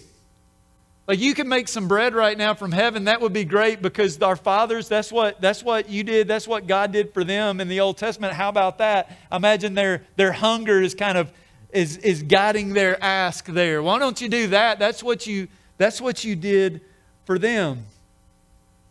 Like 1.08 1.18
you 1.18 1.34
can 1.34 1.48
make 1.48 1.68
some 1.68 1.88
bread 1.88 2.14
right 2.14 2.36
now 2.38 2.54
from 2.54 2.72
heaven. 2.72 3.04
That 3.04 3.20
would 3.20 3.32
be 3.32 3.44
great 3.44 3.82
because 3.82 4.20
our 4.22 4.36
fathers, 4.36 4.88
that's 4.88 5.12
what 5.12 5.40
that's 5.40 5.62
what 5.62 5.88
you 5.88 6.02
did. 6.02 6.26
That's 6.26 6.48
what 6.48 6.66
God 6.66 6.90
did 6.90 7.14
for 7.14 7.22
them 7.22 7.60
in 7.60 7.68
the 7.68 7.80
Old 7.80 7.96
Testament. 7.96 8.32
How 8.32 8.48
about 8.48 8.78
that? 8.78 9.16
Imagine 9.30 9.74
their 9.74 10.02
their 10.16 10.32
hunger 10.32 10.80
is 10.82 10.94
kind 10.94 11.16
of 11.16 11.30
is 11.72 11.96
is 11.98 12.24
guiding 12.24 12.72
their 12.72 13.00
ask 13.02 13.46
there. 13.46 13.84
Why 13.84 14.00
don't 14.00 14.20
you 14.20 14.28
do 14.28 14.48
that? 14.48 14.80
That's 14.80 15.00
what 15.00 15.28
you 15.28 15.46
that's 15.78 16.00
what 16.00 16.24
you 16.24 16.34
did 16.34 16.80
for 17.24 17.38
them. 17.38 17.84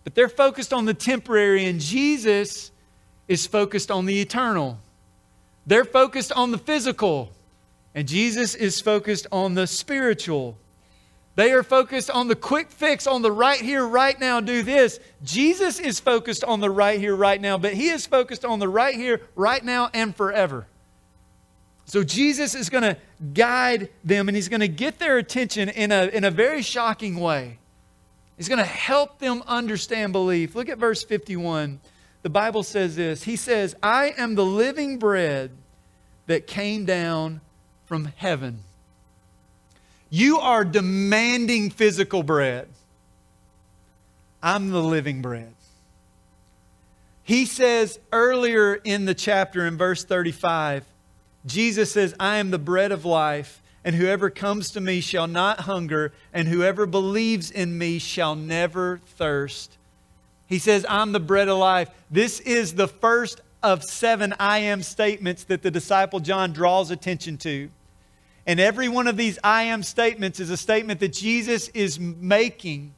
But 0.05 0.15
they're 0.15 0.29
focused 0.29 0.71
on 0.71 0.85
the 0.85 0.93
temporary 0.93 1.65
and 1.65 1.81
Jesus 1.81 2.71
is 3.27 3.45
focused 3.45 3.91
on 3.91 4.05
the 4.05 4.21
eternal. 4.21 4.77
They're 5.65 5.83
focused 5.83 6.31
on 6.31 6.51
the 6.51 6.57
physical 6.57 7.31
and 7.95 8.07
Jesus 8.07 8.53
is 8.53 8.81
focused 8.81 9.25
on 9.31 9.55
the 9.55 9.65
spiritual. 9.65 10.57
They 11.35 11.53
are 11.53 11.63
focused 11.63 12.11
on 12.11 12.27
the 12.27 12.35
quick 12.35 12.69
fix, 12.69 13.07
on 13.07 13.21
the 13.21 13.31
right 13.31 13.59
here, 13.59 13.85
right 13.87 14.19
now, 14.19 14.41
do 14.41 14.61
this. 14.61 14.99
Jesus 15.23 15.79
is 15.79 15.99
focused 15.99 16.43
on 16.43 16.59
the 16.59 16.69
right 16.69 16.99
here, 16.99 17.15
right 17.15 17.39
now, 17.39 17.57
but 17.57 17.73
he 17.73 17.87
is 17.87 18.05
focused 18.05 18.43
on 18.43 18.59
the 18.59 18.67
right 18.67 18.95
here, 18.95 19.21
right 19.35 19.63
now, 19.63 19.89
and 19.93 20.15
forever. 20.15 20.67
So 21.85 22.03
Jesus 22.03 22.53
is 22.53 22.69
going 22.69 22.83
to 22.83 22.97
guide 23.33 23.89
them 24.03 24.27
and 24.27 24.35
he's 24.35 24.49
going 24.49 24.61
to 24.61 24.67
get 24.67 24.99
their 24.99 25.17
attention 25.17 25.69
in 25.69 25.91
a, 25.91 26.07
in 26.07 26.25
a 26.25 26.31
very 26.31 26.61
shocking 26.61 27.19
way. 27.19 27.59
He's 28.37 28.49
going 28.49 28.59
to 28.59 28.65
help 28.65 29.19
them 29.19 29.41
understand 29.47 30.11
belief. 30.11 30.55
Look 30.55 30.67
at 30.67 30.77
verse 30.77 31.03
51. 31.03 31.79
The 32.23 32.29
Bible 32.29 32.63
says 32.63 32.95
this 32.95 33.23
He 33.23 33.35
says, 33.35 33.75
I 33.81 34.13
am 34.17 34.35
the 34.35 34.43
living 34.43 34.99
bread 34.99 35.51
that 36.27 36.47
came 36.47 36.85
down 36.85 37.39
from 37.85 38.05
heaven. 38.15 38.59
You 40.09 40.39
are 40.39 40.63
demanding 40.63 41.69
physical 41.69 42.23
bread. 42.23 42.67
I'm 44.41 44.69
the 44.69 44.83
living 44.83 45.21
bread. 45.21 45.53
He 47.23 47.45
says 47.45 47.99
earlier 48.11 48.75
in 48.75 49.05
the 49.05 49.15
chapter, 49.15 49.65
in 49.65 49.77
verse 49.77 50.03
35, 50.03 50.85
Jesus 51.45 51.91
says, 51.91 52.13
I 52.19 52.37
am 52.37 52.51
the 52.51 52.59
bread 52.59 52.91
of 52.91 53.03
life, 53.03 53.61
and 53.83 53.95
whoever 53.95 54.29
comes 54.29 54.71
to 54.71 54.81
me 54.81 55.01
shall 55.01 55.27
not 55.27 55.61
hunger, 55.61 56.13
and 56.33 56.47
whoever 56.47 56.85
believes 56.85 57.49
in 57.49 57.77
me 57.77 57.97
shall 57.97 58.35
never 58.35 59.01
thirst. 59.17 59.77
He 60.47 60.59
says, 60.59 60.85
I'm 60.87 61.11
the 61.11 61.19
bread 61.19 61.47
of 61.47 61.57
life. 61.57 61.89
This 62.11 62.39
is 62.41 62.75
the 62.75 62.87
first 62.87 63.41
of 63.63 63.83
seven 63.83 64.35
I 64.39 64.59
am 64.59 64.83
statements 64.83 65.45
that 65.45 65.63
the 65.63 65.71
disciple 65.71 66.19
John 66.19 66.53
draws 66.53 66.91
attention 66.91 67.37
to. 67.39 67.69
And 68.47 68.59
every 68.59 68.89
one 68.89 69.07
of 69.07 69.17
these 69.17 69.39
I 69.43 69.63
am 69.63 69.81
statements 69.81 70.39
is 70.39 70.49
a 70.49 70.57
statement 70.57 70.99
that 70.99 71.13
Jesus 71.13 71.69
is 71.69 71.99
making 71.99 72.93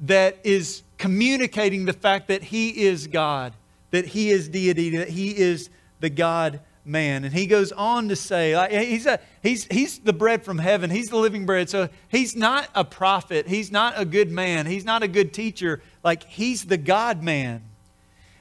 that 0.00 0.38
is 0.44 0.82
communicating 0.98 1.84
the 1.86 1.92
fact 1.92 2.28
that 2.28 2.42
he 2.42 2.84
is 2.84 3.06
God, 3.06 3.54
that 3.90 4.06
he 4.06 4.30
is 4.30 4.48
deity, 4.48 4.96
that 4.96 5.08
he 5.08 5.36
is 5.36 5.70
the 6.00 6.10
God 6.10 6.60
man. 6.84 7.24
And 7.24 7.34
he 7.34 7.46
goes 7.46 7.72
on 7.72 8.08
to 8.08 8.16
say, 8.16 8.56
like, 8.56 8.70
he's, 8.70 9.06
a, 9.06 9.18
he's, 9.42 9.64
he's 9.70 9.98
the 9.98 10.12
bread 10.12 10.44
from 10.44 10.58
heaven, 10.58 10.90
he's 10.90 11.08
the 11.08 11.16
living 11.16 11.46
bread. 11.46 11.68
So 11.68 11.88
he's 12.08 12.36
not 12.36 12.68
a 12.74 12.84
prophet, 12.84 13.48
he's 13.48 13.72
not 13.72 13.94
a 13.96 14.04
good 14.04 14.30
man, 14.30 14.66
he's 14.66 14.84
not 14.84 15.02
a 15.02 15.08
good 15.08 15.32
teacher. 15.32 15.82
Like, 16.04 16.24
he's 16.24 16.66
the 16.66 16.76
God 16.76 17.22
man. 17.22 17.62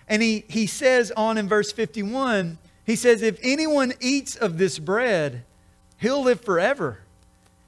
And 0.08 0.22
he, 0.22 0.46
he 0.48 0.68
says 0.68 1.12
on 1.18 1.38
in 1.38 1.48
verse 1.48 1.72
51, 1.72 2.60
he 2.86 2.96
says, 2.96 3.22
If 3.22 3.40
anyone 3.42 3.94
eats 4.00 4.36
of 4.36 4.58
this 4.58 4.78
bread, 4.78 5.44
he'll 6.06 6.24
live 6.24 6.42
forever. 6.42 7.00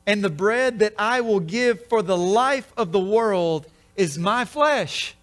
And 0.05 0.23
the 0.23 0.29
bread 0.29 0.79
that 0.79 0.93
I 0.97 1.21
will 1.21 1.39
give 1.39 1.87
for 1.87 2.01
the 2.01 2.15
life 2.15 2.71
of 2.77 2.91
the 2.91 2.99
world 2.99 3.65
is 3.95 4.17
my 4.17 4.45
flesh. 4.45 5.15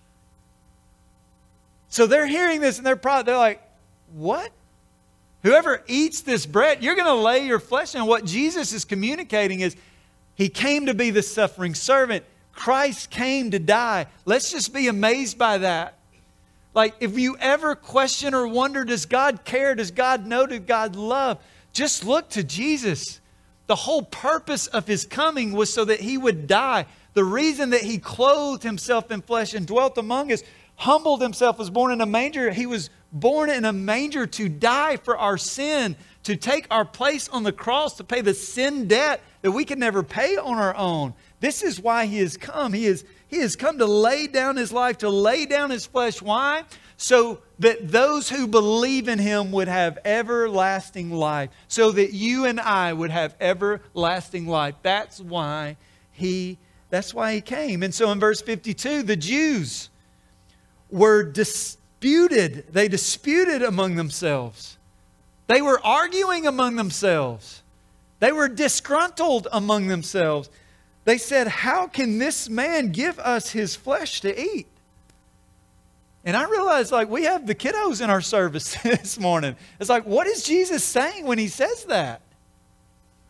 So 1.88 2.06
they're 2.06 2.26
hearing 2.26 2.60
this 2.60 2.78
and 2.78 2.86
they're 2.86 2.96
probably 2.96 3.30
they're 3.30 3.38
like, 3.38 3.62
what? 4.12 4.50
Whoever 5.44 5.84
eats 5.86 6.22
this 6.22 6.44
bread, 6.44 6.82
you're 6.82 6.96
going 6.96 7.06
to 7.06 7.14
lay 7.14 7.46
your 7.46 7.60
flesh 7.60 7.94
And 7.94 8.08
What 8.08 8.24
Jesus 8.24 8.72
is 8.72 8.84
communicating 8.84 9.60
is 9.60 9.76
he 10.34 10.48
came 10.48 10.86
to 10.86 10.94
be 10.94 11.10
the 11.10 11.22
suffering 11.22 11.74
servant. 11.74 12.24
Christ 12.52 13.10
came 13.10 13.52
to 13.52 13.58
die. 13.58 14.06
Let's 14.24 14.50
just 14.50 14.74
be 14.74 14.88
amazed 14.88 15.38
by 15.38 15.58
that. 15.58 15.98
Like, 16.74 16.96
if 16.98 17.16
you 17.16 17.36
ever 17.38 17.76
question 17.76 18.34
or 18.34 18.48
wonder, 18.48 18.84
does 18.84 19.06
God 19.06 19.44
care? 19.44 19.76
Does 19.76 19.92
God 19.92 20.26
know? 20.26 20.46
Does 20.46 20.60
God 20.60 20.96
love? 20.96 21.38
Just 21.74 22.04
look 22.04 22.30
to 22.30 22.42
Jesus. 22.42 23.20
The 23.66 23.74
whole 23.74 24.02
purpose 24.02 24.68
of 24.68 24.86
his 24.86 25.04
coming 25.04 25.52
was 25.52 25.72
so 25.72 25.84
that 25.84 26.00
he 26.00 26.16
would 26.16 26.46
die. 26.46 26.86
The 27.14 27.24
reason 27.24 27.70
that 27.70 27.82
he 27.82 27.98
clothed 27.98 28.62
himself 28.62 29.10
in 29.10 29.20
flesh 29.20 29.54
and 29.54 29.66
dwelt 29.66 29.98
among 29.98 30.32
us, 30.32 30.42
humbled 30.76 31.20
himself, 31.20 31.58
was 31.58 31.70
born 31.70 31.92
in 31.92 32.00
a 32.00 32.06
manger. 32.06 32.50
He 32.50 32.66
was 32.66 32.90
born 33.12 33.50
in 33.50 33.64
a 33.64 33.72
manger 33.72 34.26
to 34.26 34.48
die 34.48 34.96
for 34.98 35.16
our 35.16 35.38
sin, 35.38 35.96
to 36.24 36.36
take 36.36 36.66
our 36.70 36.84
place 36.84 37.28
on 37.28 37.42
the 37.42 37.52
cross, 37.52 37.96
to 37.96 38.04
pay 38.04 38.20
the 38.20 38.34
sin 38.34 38.86
debt 38.88 39.20
that 39.42 39.52
we 39.52 39.64
could 39.64 39.78
never 39.78 40.02
pay 40.02 40.36
on 40.36 40.58
our 40.58 40.74
own. 40.76 41.14
This 41.40 41.62
is 41.62 41.80
why 41.80 42.06
he 42.06 42.18
has 42.18 42.36
come. 42.36 42.72
He, 42.72 42.86
is, 42.86 43.04
he 43.28 43.38
has 43.38 43.56
come 43.56 43.78
to 43.78 43.86
lay 43.86 44.26
down 44.26 44.56
his 44.56 44.72
life, 44.72 44.98
to 44.98 45.08
lay 45.08 45.46
down 45.46 45.70
his 45.70 45.86
flesh. 45.86 46.22
Why? 46.22 46.64
So 46.96 47.40
that 47.58 47.90
those 47.90 48.28
who 48.28 48.46
believe 48.46 49.08
in 49.08 49.18
him 49.18 49.52
would 49.52 49.68
have 49.68 49.98
everlasting 50.04 51.10
life, 51.10 51.50
so 51.68 51.90
that 51.92 52.12
you 52.12 52.44
and 52.44 52.60
I 52.60 52.92
would 52.92 53.10
have 53.10 53.34
everlasting 53.40 54.46
life. 54.46 54.74
That's 54.82 55.20
why 55.20 55.76
he 56.12 56.58
that's 56.90 57.12
why 57.12 57.34
he 57.34 57.40
came. 57.40 57.82
And 57.82 57.92
so 57.92 58.12
in 58.12 58.20
verse 58.20 58.40
52, 58.40 59.02
the 59.02 59.16
Jews 59.16 59.90
were 60.90 61.24
disputed. 61.24 62.66
They 62.72 62.86
disputed 62.86 63.62
among 63.62 63.96
themselves. 63.96 64.78
They 65.48 65.60
were 65.60 65.84
arguing 65.84 66.46
among 66.46 66.76
themselves. 66.76 67.62
They 68.20 68.30
were 68.30 68.48
disgruntled 68.48 69.48
among 69.50 69.88
themselves. 69.88 70.48
They 71.04 71.18
said, 71.18 71.48
How 71.48 71.88
can 71.88 72.18
this 72.18 72.48
man 72.48 72.92
give 72.92 73.18
us 73.18 73.50
his 73.50 73.74
flesh 73.74 74.20
to 74.20 74.40
eat? 74.40 74.68
And 76.24 76.36
I 76.36 76.44
realized, 76.44 76.90
like, 76.90 77.10
we 77.10 77.24
have 77.24 77.46
the 77.46 77.54
kiddos 77.54 78.02
in 78.02 78.08
our 78.08 78.22
service 78.22 78.74
this 78.82 79.18
morning. 79.18 79.56
It's 79.78 79.90
like, 79.90 80.06
what 80.06 80.26
is 80.26 80.42
Jesus 80.42 80.82
saying 80.82 81.26
when 81.26 81.38
he 81.38 81.48
says 81.48 81.84
that? 81.84 82.22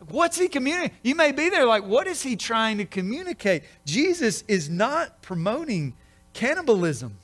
What's 0.09 0.37
he 0.37 0.47
communicating? 0.47 0.97
You 1.03 1.15
may 1.15 1.31
be 1.31 1.49
there, 1.49 1.65
like, 1.65 1.85
what 1.85 2.07
is 2.07 2.21
he 2.21 2.35
trying 2.35 2.77
to 2.77 2.85
communicate? 2.85 3.63
Jesus 3.85 4.43
is 4.47 4.69
not 4.69 5.21
promoting 5.21 5.93
cannibalism. 6.33 7.17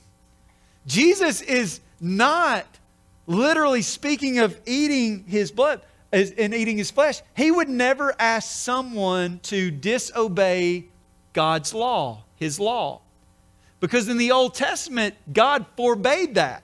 Jesus 0.86 1.40
is 1.42 1.80
not 2.00 2.66
literally 3.26 3.82
speaking 3.82 4.40
of 4.40 4.58
eating 4.66 5.24
his 5.26 5.52
blood 5.52 5.80
and 6.12 6.52
eating 6.54 6.76
his 6.76 6.90
flesh. 6.90 7.22
He 7.34 7.50
would 7.50 7.68
never 7.68 8.14
ask 8.18 8.50
someone 8.50 9.38
to 9.44 9.70
disobey 9.70 10.86
God's 11.32 11.72
law, 11.72 12.24
his 12.36 12.60
law. 12.60 13.00
Because 13.82 14.08
in 14.08 14.16
the 14.16 14.30
Old 14.30 14.54
Testament, 14.54 15.16
God 15.32 15.66
forbade 15.76 16.36
that. 16.36 16.62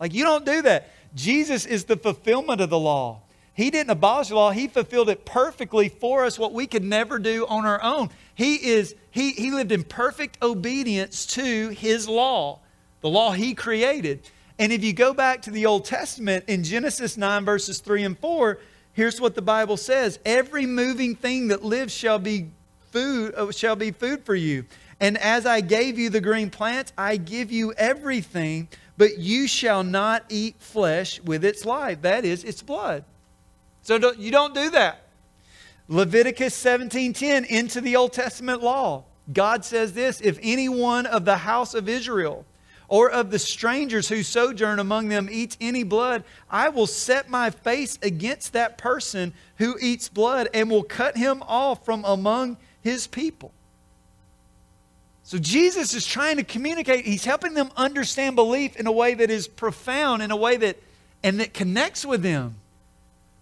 Like, 0.00 0.14
you 0.14 0.24
don't 0.24 0.46
do 0.46 0.62
that. 0.62 0.88
Jesus 1.14 1.66
is 1.66 1.84
the 1.84 1.98
fulfillment 1.98 2.62
of 2.62 2.70
the 2.70 2.78
law. 2.78 3.20
He 3.52 3.70
didn't 3.70 3.90
abolish 3.90 4.28
the 4.28 4.36
law, 4.36 4.52
He 4.52 4.66
fulfilled 4.66 5.10
it 5.10 5.26
perfectly 5.26 5.90
for 5.90 6.24
us, 6.24 6.38
what 6.38 6.54
we 6.54 6.66
could 6.66 6.82
never 6.82 7.18
do 7.18 7.46
on 7.46 7.66
our 7.66 7.82
own. 7.82 8.08
He, 8.34 8.54
is, 8.54 8.94
he, 9.10 9.32
he 9.32 9.50
lived 9.50 9.70
in 9.70 9.84
perfect 9.84 10.42
obedience 10.42 11.26
to 11.26 11.68
His 11.68 12.08
law, 12.08 12.60
the 13.02 13.10
law 13.10 13.32
He 13.32 13.52
created. 13.52 14.22
And 14.58 14.72
if 14.72 14.82
you 14.82 14.94
go 14.94 15.12
back 15.12 15.42
to 15.42 15.50
the 15.50 15.66
Old 15.66 15.84
Testament 15.84 16.46
in 16.48 16.64
Genesis 16.64 17.18
9, 17.18 17.44
verses 17.44 17.80
3 17.80 18.04
and 18.04 18.18
4, 18.18 18.58
here's 18.94 19.20
what 19.20 19.34
the 19.34 19.42
Bible 19.42 19.76
says 19.76 20.18
Every 20.24 20.64
moving 20.64 21.16
thing 21.16 21.48
that 21.48 21.62
lives 21.62 21.92
shall 21.92 22.18
be 22.18 22.48
food, 22.92 23.34
uh, 23.34 23.52
shall 23.52 23.76
be 23.76 23.90
food 23.90 24.24
for 24.24 24.34
you. 24.34 24.64
And 25.00 25.18
as 25.18 25.44
I 25.44 25.60
gave 25.60 25.98
you 25.98 26.08
the 26.10 26.20
green 26.20 26.50
plants, 26.50 26.92
I 26.96 27.16
give 27.16 27.52
you 27.52 27.72
everything, 27.74 28.68
but 28.96 29.18
you 29.18 29.46
shall 29.46 29.84
not 29.84 30.24
eat 30.28 30.56
flesh 30.58 31.20
with 31.20 31.44
its 31.44 31.64
life. 31.66 32.02
That 32.02 32.24
is, 32.24 32.44
its 32.44 32.62
blood. 32.62 33.04
So 33.82 33.98
don't, 33.98 34.18
you 34.18 34.30
don't 34.30 34.54
do 34.54 34.70
that. 34.70 35.02
Leviticus 35.88 36.54
17:10 36.60 37.46
into 37.46 37.80
the 37.80 37.94
Old 37.94 38.12
Testament 38.12 38.62
law. 38.62 39.04
God 39.32 39.64
says 39.64 39.92
this, 39.92 40.20
if 40.20 40.38
any 40.42 40.68
one 40.68 41.06
of 41.06 41.24
the 41.24 41.36
house 41.36 41.74
of 41.74 41.88
Israel 41.88 42.44
or 42.88 43.10
of 43.10 43.30
the 43.30 43.38
strangers 43.38 44.08
who 44.08 44.22
sojourn 44.22 44.78
among 44.78 45.08
them 45.08 45.28
eats 45.30 45.56
any 45.60 45.82
blood, 45.82 46.24
I 46.50 46.68
will 46.68 46.86
set 46.86 47.28
my 47.28 47.50
face 47.50 47.98
against 48.02 48.52
that 48.52 48.78
person 48.78 49.34
who 49.58 49.76
eats 49.80 50.08
blood 50.08 50.48
and 50.54 50.70
will 50.70 50.84
cut 50.84 51.16
him 51.16 51.42
off 51.46 51.84
from 51.84 52.04
among 52.04 52.56
his 52.80 53.06
people. 53.06 53.52
So 55.26 55.38
Jesus 55.38 55.92
is 55.92 56.06
trying 56.06 56.36
to 56.36 56.44
communicate, 56.44 57.04
he's 57.04 57.24
helping 57.24 57.54
them 57.54 57.72
understand 57.76 58.36
belief 58.36 58.76
in 58.76 58.86
a 58.86 58.92
way 58.92 59.12
that 59.14 59.28
is 59.28 59.48
profound, 59.48 60.22
in 60.22 60.30
a 60.30 60.36
way 60.36 60.56
that 60.56 60.80
and 61.20 61.40
that 61.40 61.52
connects 61.52 62.06
with 62.06 62.22
them. 62.22 62.54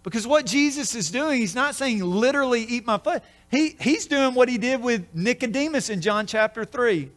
Because 0.03 0.27
what 0.27 0.47
Jesus 0.47 0.95
is 0.95 1.11
doing, 1.11 1.41
he's 1.41 1.55
not 1.55 1.75
saying 1.75 2.03
literally 2.03 2.63
eat 2.63 2.87
my 2.87 2.97
flesh. 2.97 3.21
He, 3.51 3.77
he's 3.79 4.07
doing 4.07 4.35
what 4.35 4.49
he 4.49 4.57
did 4.57 4.81
with 4.81 5.07
Nicodemus 5.15 5.91
in 5.91 6.01
John 6.01 6.27
chapter 6.27 6.65
3. 6.65 7.11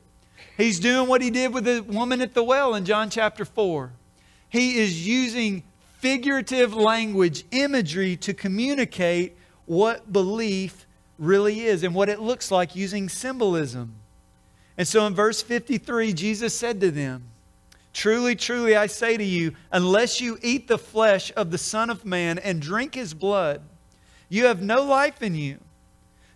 He's 0.58 0.82
doing 0.82 1.08
what 1.08 1.22
he 1.22 1.30
did 1.30 1.54
with 1.54 1.64
the 1.64 1.80
woman 1.80 2.20
at 2.20 2.34
the 2.34 2.44
well 2.44 2.76
in 2.76 2.84
John 2.84 3.10
chapter 3.10 3.46
4. 3.46 3.94
He 4.50 4.80
is 4.80 5.08
using 5.08 5.64
figurative 6.00 6.74
language, 6.74 7.46
imagery 7.52 8.18
to 8.18 8.34
communicate 8.34 9.38
what 9.66 10.12
belief 10.12 10.86
really 11.18 11.62
is 11.62 11.84
and 11.84 11.96
what 11.96 12.10
it 12.10 12.20
looks 12.20 12.52
like 12.52 12.76
using 12.76 13.08
symbolism. 13.08 13.94
And 14.78 14.88
so 14.88 15.08
in 15.08 15.16
verse 15.16 15.42
53, 15.42 16.14
Jesus 16.14 16.54
said 16.54 16.80
to 16.82 16.92
them, 16.92 17.24
Truly, 17.94 18.36
truly, 18.36 18.76
I 18.76 18.86
say 18.86 19.18
to 19.18 19.24
you, 19.24 19.54
unless 19.72 20.22
you 20.22 20.38
eat 20.44 20.68
the 20.68 20.78
flesh 20.78 21.32
of 21.36 21.50
the 21.50 21.58
Son 21.58 21.90
of 21.90 22.06
Man 22.06 22.38
and 22.38 22.62
drink 22.62 22.94
his 22.94 23.16
blood, 23.16 23.62
you 24.30 24.46
have 24.46 24.62
no 24.62 24.84
life 24.84 25.24
in 25.24 25.34
you. 25.34 25.58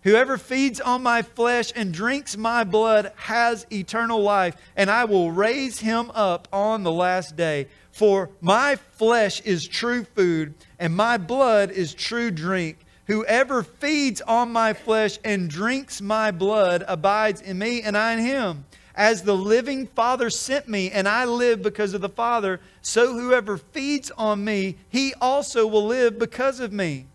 Whoever 0.03 0.39
feeds 0.39 0.81
on 0.81 1.03
my 1.03 1.21
flesh 1.21 1.71
and 1.75 1.93
drinks 1.93 2.35
my 2.35 2.63
blood 2.63 3.11
has 3.15 3.67
eternal 3.71 4.23
life, 4.23 4.55
and 4.75 4.89
I 4.89 5.05
will 5.05 5.31
raise 5.31 5.79
him 5.79 6.09
up 6.15 6.47
on 6.51 6.81
the 6.81 6.91
last 6.91 7.35
day. 7.35 7.67
For 7.91 8.31
my 8.41 8.77
flesh 8.93 9.41
is 9.41 9.67
true 9.67 10.03
food, 10.03 10.55
and 10.79 10.95
my 10.95 11.17
blood 11.17 11.69
is 11.69 11.93
true 11.93 12.31
drink. 12.31 12.79
Whoever 13.11 13.63
feeds 13.63 14.21
on 14.21 14.53
my 14.53 14.71
flesh 14.71 15.19
and 15.25 15.49
drinks 15.49 15.99
my 15.99 16.31
blood 16.31 16.85
abides 16.87 17.41
in 17.41 17.59
me, 17.59 17.81
and 17.81 17.97
I 17.97 18.13
in 18.13 18.19
him. 18.19 18.63
As 18.95 19.23
the 19.23 19.35
living 19.35 19.87
Father 19.87 20.29
sent 20.29 20.69
me, 20.69 20.91
and 20.91 21.09
I 21.09 21.25
live 21.25 21.61
because 21.61 21.93
of 21.93 21.99
the 21.99 22.07
Father, 22.07 22.61
so 22.81 23.13
whoever 23.13 23.57
feeds 23.57 24.11
on 24.11 24.45
me, 24.45 24.77
he 24.87 25.13
also 25.19 25.67
will 25.67 25.87
live 25.87 26.19
because 26.19 26.61
of 26.61 26.71
me. 26.71 27.05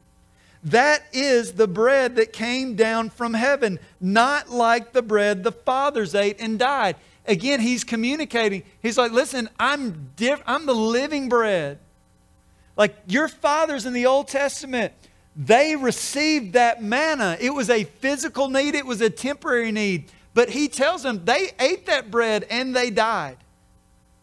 That 0.64 1.02
is 1.14 1.52
the 1.52 1.66
bread 1.66 2.16
that 2.16 2.30
came 2.30 2.74
down 2.74 3.08
from 3.08 3.32
heaven, 3.32 3.78
not 3.98 4.50
like 4.50 4.92
the 4.92 5.00
bread 5.00 5.44
the 5.44 5.52
fathers 5.52 6.14
ate 6.14 6.36
and 6.40 6.58
died. 6.58 6.96
Again, 7.24 7.60
he's 7.60 7.84
communicating. 7.84 8.64
He's 8.82 8.98
like, 8.98 9.12
listen, 9.12 9.48
I'm, 9.58 10.10
diff- 10.16 10.42
I'm 10.46 10.66
the 10.66 10.74
living 10.74 11.30
bread. 11.30 11.78
Like 12.76 12.94
your 13.06 13.28
fathers 13.28 13.86
in 13.86 13.94
the 13.94 14.04
Old 14.04 14.28
Testament, 14.28 14.92
they 15.36 15.76
received 15.76 16.54
that 16.54 16.82
manna. 16.82 17.36
It 17.40 17.50
was 17.50 17.68
a 17.68 17.84
physical 17.84 18.48
need, 18.48 18.74
it 18.74 18.86
was 18.86 19.00
a 19.00 19.10
temporary 19.10 19.72
need. 19.72 20.10
But 20.32 20.50
he 20.50 20.68
tells 20.68 21.02
them 21.02 21.24
they 21.24 21.50
ate 21.58 21.86
that 21.86 22.10
bread 22.10 22.46
and 22.50 22.74
they 22.74 22.90
died. 22.90 23.36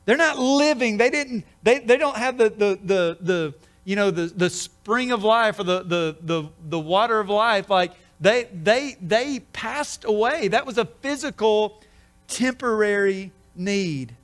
They're 0.06 0.18
not 0.18 0.38
living. 0.38 0.98
They 0.98 1.10
didn't, 1.10 1.46
they, 1.62 1.80
they 1.80 1.98
don't 1.98 2.18
have 2.18 2.38
the, 2.38 2.50
the, 2.50 2.80
the, 2.84 3.18
the 3.22 3.54
you 3.86 3.96
know, 3.96 4.12
the, 4.12 4.28
the 4.28 4.50
spring 4.50 5.12
of 5.12 5.24
life 5.24 5.60
or 5.60 5.64
the, 5.64 5.84
the, 5.84 6.18
the, 6.22 6.50
the 6.70 6.80
water 6.80 7.20
of 7.20 7.30
life, 7.30 7.70
like 7.70 7.94
they, 8.20 8.48
they, 8.54 8.96
they 9.02 9.40
passed 9.54 10.06
away. 10.06 10.48
That 10.48 10.66
was 10.66 10.78
a 10.78 10.86
physical, 10.86 11.82
temporary 12.28 13.32
need. 13.56 14.16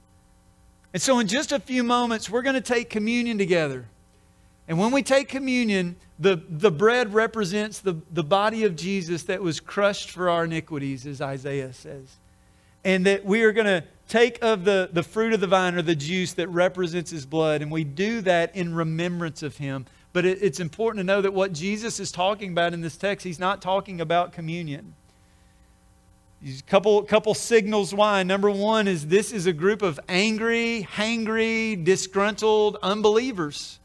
And 0.93 1.01
so, 1.01 1.19
in 1.19 1.27
just 1.27 1.51
a 1.51 1.59
few 1.59 1.83
moments, 1.83 2.29
we're 2.29 2.41
going 2.41 2.55
to 2.55 2.61
take 2.61 2.89
communion 2.89 3.37
together. 3.37 3.85
And 4.69 4.77
when 4.77 4.91
we 4.91 5.01
take 5.01 5.27
communion, 5.29 5.95
the, 6.19 6.41
the 6.47 6.69
bread 6.69 7.11
represents 7.11 7.79
the, 7.79 7.97
the 8.11 8.23
body 8.23 8.65
of 8.65 8.75
Jesus 8.75 9.23
that 9.23 9.41
was 9.41 9.59
crushed 9.59 10.11
for 10.11 10.29
our 10.29 10.45
iniquities, 10.45 11.07
as 11.07 11.21
Isaiah 11.21 11.73
says. 11.73 12.17
And 12.85 13.03
that 13.07 13.25
we 13.25 13.41
are 13.41 13.51
going 13.51 13.65
to 13.65 13.83
take 14.07 14.37
of 14.43 14.65
the, 14.65 14.87
the 14.93 15.01
fruit 15.01 15.33
of 15.33 15.39
the 15.39 15.47
vine 15.47 15.73
or 15.73 15.81
the 15.81 15.95
juice 15.95 16.33
that 16.33 16.47
represents 16.49 17.09
his 17.09 17.25
blood, 17.25 17.63
and 17.63 17.71
we 17.71 17.83
do 17.83 18.21
that 18.21 18.55
in 18.55 18.75
remembrance 18.75 19.41
of 19.41 19.57
him. 19.57 19.87
But 20.13 20.25
it, 20.25 20.37
it's 20.41 20.59
important 20.59 20.99
to 20.99 21.03
know 21.03 21.21
that 21.21 21.33
what 21.33 21.51
Jesus 21.51 21.99
is 21.99 22.11
talking 22.11 22.51
about 22.51 22.71
in 22.71 22.81
this 22.81 22.95
text, 22.95 23.25
he's 23.25 23.39
not 23.39 23.63
talking 23.63 23.99
about 23.99 24.33
communion. 24.33 24.93
A 26.45 26.61
couple, 26.67 27.01
couple 27.03 27.33
signals 27.33 27.91
why. 27.91 28.21
Number 28.21 28.51
one 28.51 28.87
is 28.87 29.07
this 29.07 29.31
is 29.31 29.47
a 29.47 29.53
group 29.53 29.81
of 29.81 29.99
angry, 30.07 30.87
hangry, 30.93 31.83
disgruntled 31.83 32.77
unbelievers. 32.83 33.79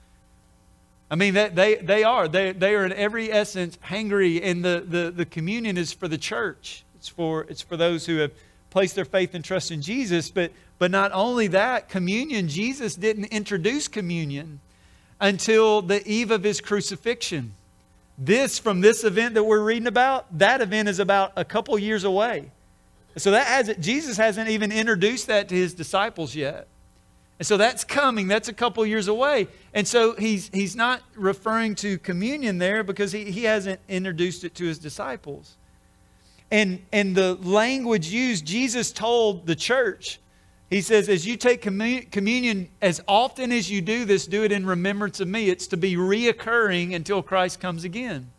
I 1.10 1.16
mean, 1.16 1.34
they, 1.34 1.48
they, 1.48 1.74
they 1.76 2.04
are. 2.04 2.28
They, 2.28 2.52
they 2.52 2.74
are 2.74 2.84
in 2.84 2.92
every 2.92 3.30
essence 3.30 3.76
hangry, 3.84 4.40
and 4.42 4.64
the, 4.64 4.84
the, 4.86 5.10
the 5.10 5.26
communion 5.26 5.76
is 5.76 5.92
for 5.92 6.08
the 6.08 6.18
church. 6.18 6.84
It's 6.96 7.08
for, 7.08 7.42
it's 7.42 7.60
for 7.62 7.76
those 7.76 8.06
who 8.06 8.16
have 8.18 8.32
placed 8.70 8.94
their 8.96 9.04
faith 9.04 9.34
and 9.34 9.44
trust 9.44 9.70
in 9.70 9.82
Jesus. 9.82 10.30
But, 10.30 10.50
but 10.78 10.90
not 10.90 11.12
only 11.12 11.46
that, 11.48 11.88
communion, 11.88 12.48
Jesus 12.48 12.94
didn't 12.94 13.26
introduce 13.26 13.86
communion 13.86 14.60
until 15.20 15.82
the 15.82 16.06
eve 16.08 16.30
of 16.30 16.42
his 16.42 16.60
crucifixion. 16.60 17.54
This, 18.16 18.58
from 18.58 18.80
this 18.80 19.04
event 19.04 19.34
that 19.34 19.44
we're 19.44 19.62
reading 19.62 19.86
about, 19.86 20.38
that 20.38 20.60
event 20.60 20.88
is 20.88 20.98
about 20.98 21.32
a 21.36 21.44
couple 21.44 21.78
years 21.78 22.04
away. 22.04 22.50
So 23.16 23.30
that 23.30 23.46
has 23.46 23.76
Jesus 23.78 24.16
hasn't 24.16 24.48
even 24.48 24.72
introduced 24.72 25.28
that 25.28 25.48
to 25.48 25.54
his 25.54 25.74
disciples 25.74 26.34
yet. 26.34 26.66
And 27.38 27.46
so 27.46 27.56
that's 27.56 27.82
coming. 27.82 28.28
That's 28.28 28.48
a 28.48 28.52
couple 28.52 28.86
years 28.86 29.08
away. 29.08 29.48
And 29.72 29.88
so 29.88 30.14
he's, 30.14 30.50
he's 30.52 30.76
not 30.76 31.02
referring 31.16 31.74
to 31.76 31.98
communion 31.98 32.58
there 32.58 32.84
because 32.84 33.10
he, 33.12 33.30
he 33.30 33.44
hasn't 33.44 33.80
introduced 33.88 34.44
it 34.44 34.54
to 34.56 34.64
his 34.64 34.78
disciples. 34.78 35.56
And, 36.50 36.84
and 36.92 37.16
the 37.16 37.34
language 37.34 38.08
used, 38.08 38.46
Jesus 38.46 38.92
told 38.92 39.46
the 39.46 39.56
church, 39.56 40.20
He 40.70 40.80
says, 40.80 41.08
as 41.08 41.26
you 41.26 41.36
take 41.36 41.60
communion, 41.62 42.68
as 42.80 43.02
often 43.08 43.50
as 43.50 43.68
you 43.68 43.80
do 43.80 44.04
this, 44.04 44.26
do 44.26 44.44
it 44.44 44.52
in 44.52 44.64
remembrance 44.64 45.18
of 45.18 45.26
me. 45.26 45.48
It's 45.48 45.66
to 45.68 45.76
be 45.76 45.96
reoccurring 45.96 46.94
until 46.94 47.22
Christ 47.22 47.58
comes 47.58 47.82
again. 47.82 48.30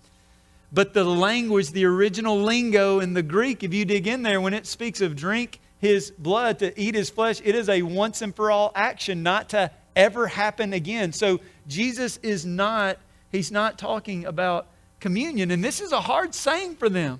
But 0.71 0.93
the 0.93 1.03
language, 1.03 1.71
the 1.71 1.85
original 1.85 2.39
lingo 2.39 2.99
in 2.99 3.13
the 3.13 3.23
Greek, 3.23 3.63
if 3.63 3.73
you 3.73 3.83
dig 3.83 4.07
in 4.07 4.23
there, 4.23 4.39
when 4.39 4.53
it 4.53 4.65
speaks 4.65 5.01
of 5.01 5.15
drink 5.15 5.59
his 5.79 6.11
blood, 6.11 6.59
to 6.59 6.79
eat 6.79 6.95
his 6.95 7.09
flesh, 7.09 7.41
it 7.43 7.55
is 7.55 7.69
a 7.69 7.81
once 7.81 8.21
and 8.21 8.35
for 8.35 8.49
all 8.51 8.71
action, 8.75 9.23
not 9.23 9.49
to 9.49 9.71
ever 9.95 10.27
happen 10.27 10.73
again. 10.73 11.13
So 11.13 11.39
Jesus 11.67 12.17
is 12.17 12.45
not, 12.45 12.97
he's 13.31 13.51
not 13.51 13.77
talking 13.77 14.25
about 14.25 14.67
communion. 14.99 15.51
And 15.51 15.63
this 15.63 15.81
is 15.81 15.91
a 15.91 16.01
hard 16.01 16.33
saying 16.33 16.75
for 16.75 16.89
them. 16.89 17.19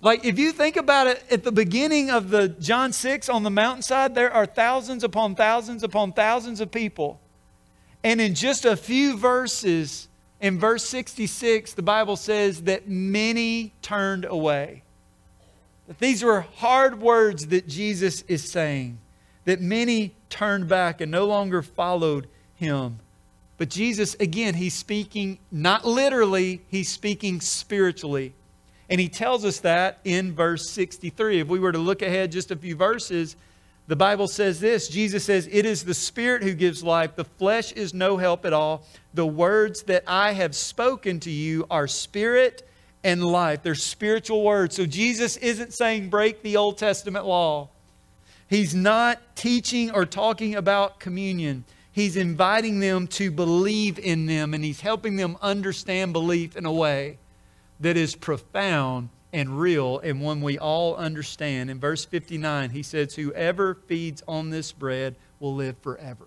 Like, 0.00 0.24
if 0.24 0.38
you 0.38 0.52
think 0.52 0.76
about 0.76 1.08
it, 1.08 1.24
at 1.30 1.42
the 1.42 1.50
beginning 1.50 2.10
of 2.10 2.30
the 2.30 2.48
John 2.48 2.92
6 2.92 3.28
on 3.28 3.42
the 3.42 3.50
mountainside, 3.50 4.14
there 4.14 4.32
are 4.32 4.46
thousands 4.46 5.02
upon 5.02 5.34
thousands 5.34 5.82
upon 5.82 6.12
thousands 6.12 6.60
of 6.60 6.70
people. 6.70 7.20
And 8.04 8.20
in 8.20 8.34
just 8.34 8.64
a 8.64 8.76
few 8.76 9.16
verses, 9.16 10.08
in 10.40 10.58
verse 10.58 10.84
66, 10.84 11.74
the 11.74 11.82
Bible 11.82 12.14
says 12.14 12.62
that 12.62 12.88
many 12.88 13.74
turned 13.82 14.24
away. 14.24 14.84
That 15.88 15.98
these 15.98 16.22
were 16.22 16.42
hard 16.42 17.00
words 17.00 17.48
that 17.48 17.66
Jesus 17.66 18.22
is 18.28 18.48
saying, 18.48 18.98
that 19.46 19.60
many 19.60 20.14
turned 20.28 20.68
back 20.68 21.00
and 21.00 21.10
no 21.10 21.26
longer 21.26 21.62
followed 21.62 22.28
him. 22.54 23.00
But 23.56 23.70
Jesus, 23.70 24.14
again, 24.20 24.54
he's 24.54 24.74
speaking 24.74 25.38
not 25.50 25.84
literally, 25.84 26.60
he's 26.68 26.90
speaking 26.90 27.40
spiritually. 27.40 28.34
And 28.90 29.00
he 29.00 29.08
tells 29.08 29.44
us 29.44 29.60
that 29.60 29.98
in 30.04 30.34
verse 30.34 30.70
63. 30.70 31.40
If 31.40 31.48
we 31.48 31.58
were 31.58 31.72
to 31.72 31.78
look 31.78 32.02
ahead 32.02 32.32
just 32.32 32.50
a 32.50 32.56
few 32.56 32.76
verses, 32.76 33.36
the 33.86 33.96
Bible 33.96 34.28
says 34.28 34.60
this 34.60 34.88
Jesus 34.88 35.24
says, 35.24 35.48
It 35.50 35.64
is 35.64 35.84
the 35.84 35.94
Spirit 35.94 36.42
who 36.42 36.54
gives 36.54 36.84
life, 36.84 37.16
the 37.16 37.24
flesh 37.24 37.72
is 37.72 37.94
no 37.94 38.18
help 38.18 38.44
at 38.44 38.52
all. 38.52 38.84
The 39.14 39.26
words 39.26 39.82
that 39.84 40.04
I 40.06 40.32
have 40.32 40.54
spoken 40.54 41.20
to 41.20 41.30
you 41.30 41.66
are 41.70 41.88
spirit 41.88 42.68
and 43.04 43.24
life. 43.24 43.62
They're 43.62 43.74
spiritual 43.74 44.42
words. 44.42 44.76
So 44.76 44.86
Jesus 44.86 45.36
isn't 45.36 45.72
saying 45.72 46.10
break 46.10 46.42
the 46.42 46.56
Old 46.56 46.78
Testament 46.78 47.24
law. 47.24 47.68
He's 48.48 48.74
not 48.74 49.36
teaching 49.36 49.90
or 49.90 50.06
talking 50.06 50.54
about 50.54 51.00
communion. 51.00 51.64
He's 51.92 52.16
inviting 52.16 52.80
them 52.80 53.06
to 53.08 53.30
believe 53.30 53.98
in 53.98 54.26
them 54.26 54.54
and 54.54 54.64
he's 54.64 54.80
helping 54.80 55.16
them 55.16 55.36
understand 55.42 56.12
belief 56.12 56.56
in 56.56 56.64
a 56.64 56.72
way 56.72 57.18
that 57.80 57.96
is 57.96 58.14
profound 58.14 59.10
and 59.32 59.60
real 59.60 59.98
and 59.98 60.20
one 60.20 60.40
we 60.40 60.58
all 60.58 60.96
understand. 60.96 61.70
In 61.70 61.78
verse 61.78 62.04
59, 62.04 62.70
he 62.70 62.82
says, 62.82 63.14
Whoever 63.14 63.74
feeds 63.74 64.22
on 64.26 64.50
this 64.50 64.72
bread 64.72 65.16
will 65.40 65.54
live 65.54 65.76
forever. 65.78 66.26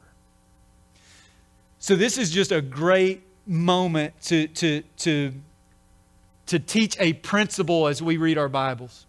So, 1.80 1.96
this 1.96 2.18
is 2.20 2.30
just 2.30 2.52
a 2.52 2.62
great 2.62 3.24
moment 3.48 4.14
to, 4.24 4.48
to, 4.48 4.84
to, 4.98 5.34
to 6.48 6.60
teach 6.60 6.98
a 7.00 7.14
principle 7.14 7.88
as 7.88 8.02
we 8.02 8.18
read 8.18 8.38
our 8.38 8.50
Bibles. 8.50 9.06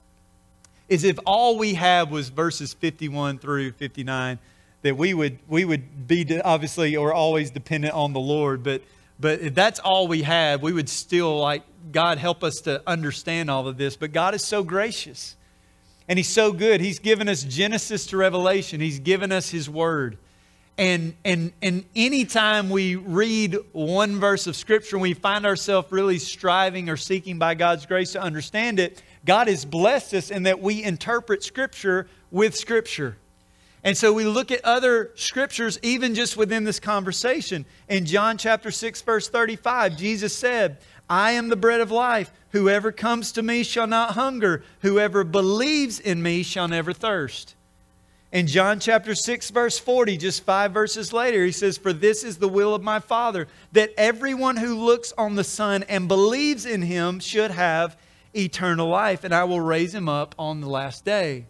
Is 0.88 1.04
if 1.04 1.18
all 1.26 1.58
we 1.58 1.74
have 1.74 2.10
was 2.10 2.28
verses 2.28 2.74
51 2.74 3.38
through 3.38 3.72
59, 3.72 4.38
that 4.82 4.96
we 4.96 5.14
would, 5.14 5.38
we 5.48 5.64
would 5.64 6.06
be 6.06 6.40
obviously 6.42 6.96
or 6.96 7.12
always 7.12 7.50
dependent 7.50 7.94
on 7.94 8.12
the 8.12 8.20
Lord, 8.20 8.62
but 8.62 8.82
but 9.20 9.40
if 9.40 9.54
that's 9.54 9.78
all 9.78 10.08
we 10.08 10.22
have 10.22 10.62
we 10.62 10.72
would 10.72 10.88
still 10.88 11.38
like, 11.38 11.62
God, 11.92 12.18
help 12.18 12.42
us 12.42 12.56
to 12.62 12.82
understand 12.88 13.50
all 13.50 13.68
of 13.68 13.78
this. 13.78 13.96
But 13.96 14.12
God 14.12 14.34
is 14.34 14.44
so 14.44 14.64
gracious 14.64 15.36
and 16.08 16.18
He's 16.18 16.28
so 16.28 16.52
good. 16.52 16.80
He's 16.80 16.98
given 16.98 17.28
us 17.28 17.44
Genesis 17.44 18.06
to 18.06 18.16
Revelation, 18.16 18.80
He's 18.80 18.98
given 18.98 19.30
us 19.32 19.50
His 19.50 19.70
Word. 19.70 20.18
And, 20.78 21.14
and, 21.24 21.52
and 21.60 21.84
anytime 21.94 22.70
we 22.70 22.96
read 22.96 23.56
one 23.72 24.18
verse 24.18 24.46
of 24.46 24.56
Scripture 24.56 24.96
and 24.96 25.02
we 25.02 25.14
find 25.14 25.44
ourselves 25.44 25.92
really 25.92 26.18
striving 26.18 26.88
or 26.88 26.96
seeking 26.96 27.38
by 27.38 27.54
God's 27.54 27.84
grace 27.84 28.12
to 28.12 28.22
understand 28.22 28.80
it, 28.80 29.02
God 29.24 29.48
has 29.48 29.64
blessed 29.64 30.14
us 30.14 30.30
in 30.30 30.44
that 30.44 30.60
we 30.60 30.82
interpret 30.82 31.42
Scripture 31.44 32.08
with 32.30 32.56
Scripture. 32.56 33.16
And 33.84 33.96
so 33.96 34.12
we 34.12 34.24
look 34.24 34.50
at 34.50 34.64
other 34.64 35.10
scriptures, 35.16 35.78
even 35.82 36.14
just 36.14 36.36
within 36.36 36.64
this 36.64 36.78
conversation. 36.78 37.66
In 37.88 38.06
John 38.06 38.38
chapter 38.38 38.70
6, 38.70 39.02
verse 39.02 39.28
35, 39.28 39.96
Jesus 39.96 40.34
said, 40.36 40.78
I 41.10 41.32
am 41.32 41.48
the 41.48 41.56
bread 41.56 41.80
of 41.80 41.90
life. 41.90 42.32
Whoever 42.50 42.92
comes 42.92 43.32
to 43.32 43.42
me 43.42 43.64
shall 43.64 43.88
not 43.88 44.12
hunger. 44.12 44.62
Whoever 44.80 45.24
believes 45.24 45.98
in 45.98 46.22
me 46.22 46.44
shall 46.44 46.68
never 46.68 46.92
thirst. 46.92 47.56
In 48.32 48.46
John 48.46 48.80
chapter 48.80 49.14
6, 49.14 49.50
verse 49.50 49.78
40, 49.78 50.16
just 50.16 50.42
five 50.42 50.72
verses 50.72 51.12
later, 51.12 51.44
he 51.44 51.52
says, 51.52 51.76
For 51.76 51.92
this 51.92 52.24
is 52.24 52.38
the 52.38 52.48
will 52.48 52.74
of 52.74 52.82
my 52.82 52.98
Father, 52.98 53.46
that 53.72 53.92
everyone 53.98 54.56
who 54.56 54.74
looks 54.74 55.12
on 55.18 55.34
the 55.34 55.44
Son 55.44 55.82
and 55.82 56.08
believes 56.08 56.64
in 56.64 56.80
him 56.80 57.20
should 57.20 57.50
have 57.50 57.98
eternal 58.34 58.88
life, 58.88 59.24
and 59.24 59.34
I 59.34 59.44
will 59.44 59.60
raise 59.60 59.94
him 59.94 60.08
up 60.08 60.34
on 60.38 60.62
the 60.62 60.68
last 60.68 61.04
day. 61.04 61.44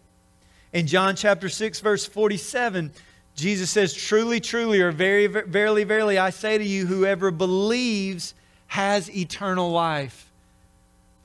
In 0.72 0.88
John 0.88 1.14
chapter 1.14 1.48
6, 1.48 1.78
verse 1.78 2.04
47, 2.04 2.90
Jesus 3.36 3.70
says, 3.70 3.94
Truly, 3.94 4.40
truly, 4.40 4.80
or 4.80 4.90
very, 4.90 5.28
verily, 5.28 5.84
verily, 5.84 6.18
I 6.18 6.30
say 6.30 6.58
to 6.58 6.64
you, 6.64 6.86
whoever 6.86 7.30
believes 7.30 8.34
has 8.66 9.08
eternal 9.14 9.70
life. 9.70 10.31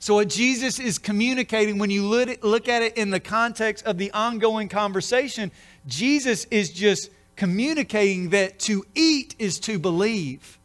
So, 0.00 0.14
what 0.14 0.28
Jesus 0.28 0.78
is 0.78 0.98
communicating 0.98 1.78
when 1.78 1.90
you 1.90 2.06
look 2.06 2.68
at 2.68 2.82
it 2.82 2.96
in 2.96 3.10
the 3.10 3.20
context 3.20 3.84
of 3.84 3.98
the 3.98 4.12
ongoing 4.12 4.68
conversation, 4.68 5.50
Jesus 5.86 6.44
is 6.46 6.70
just 6.70 7.10
communicating 7.34 8.30
that 8.30 8.58
to 8.60 8.84
eat 8.94 9.34
is 9.38 9.58
to 9.60 9.78
believe. 9.78 10.58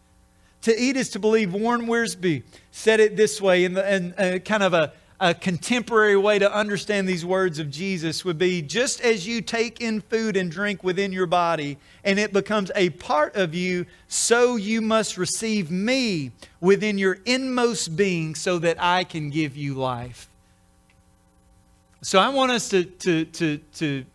To 0.64 0.80
eat 0.80 0.98
is 0.98 1.10
to 1.10 1.20
believe. 1.20 1.54
Warren 1.54 1.88
Wiersbe 1.88 2.44
said 2.72 3.00
it 3.00 3.18
this 3.18 3.42
way 3.42 3.66
in, 3.66 3.74
the, 3.74 3.96
in 3.96 4.14
uh, 4.14 4.40
kind 4.40 4.64
of 4.64 4.74
a 4.74 4.94
a 5.20 5.34
contemporary 5.34 6.18
way 6.18 6.40
to 6.40 6.54
understand 6.54 7.08
these 7.08 7.26
words 7.26 7.60
of 7.60 7.70
Jesus 7.70 8.26
would 8.26 8.38
be 8.38 8.62
just 8.62 9.02
as 9.02 9.28
you 9.28 9.42
take 9.42 9.80
in 9.80 10.02
food 10.02 10.36
and 10.36 10.52
drink 10.52 10.84
within 10.84 11.12
your 11.12 11.26
body 11.26 11.78
and 12.04 12.20
it 12.20 12.34
becomes 12.34 12.72
a 12.76 12.90
part 12.92 13.36
of 13.36 13.54
you, 13.54 13.86
so 14.08 14.56
you 14.56 14.82
must 14.82 15.18
receive 15.18 15.72
me 15.72 16.32
within 16.60 16.98
your 16.98 17.20
inmost 17.26 17.96
being 17.96 18.36
so 18.36 18.60
that 18.60 18.78
I 18.80 19.04
can 19.04 19.30
give 19.30 19.56
you 19.56 19.76
life. 19.76 20.30
So 22.02 22.20
I 22.20 22.30
want 22.30 22.52
us 22.52 22.70
to, 22.70 22.84
to, 22.84 23.26
to, 23.26 23.58
to, 23.76 24.06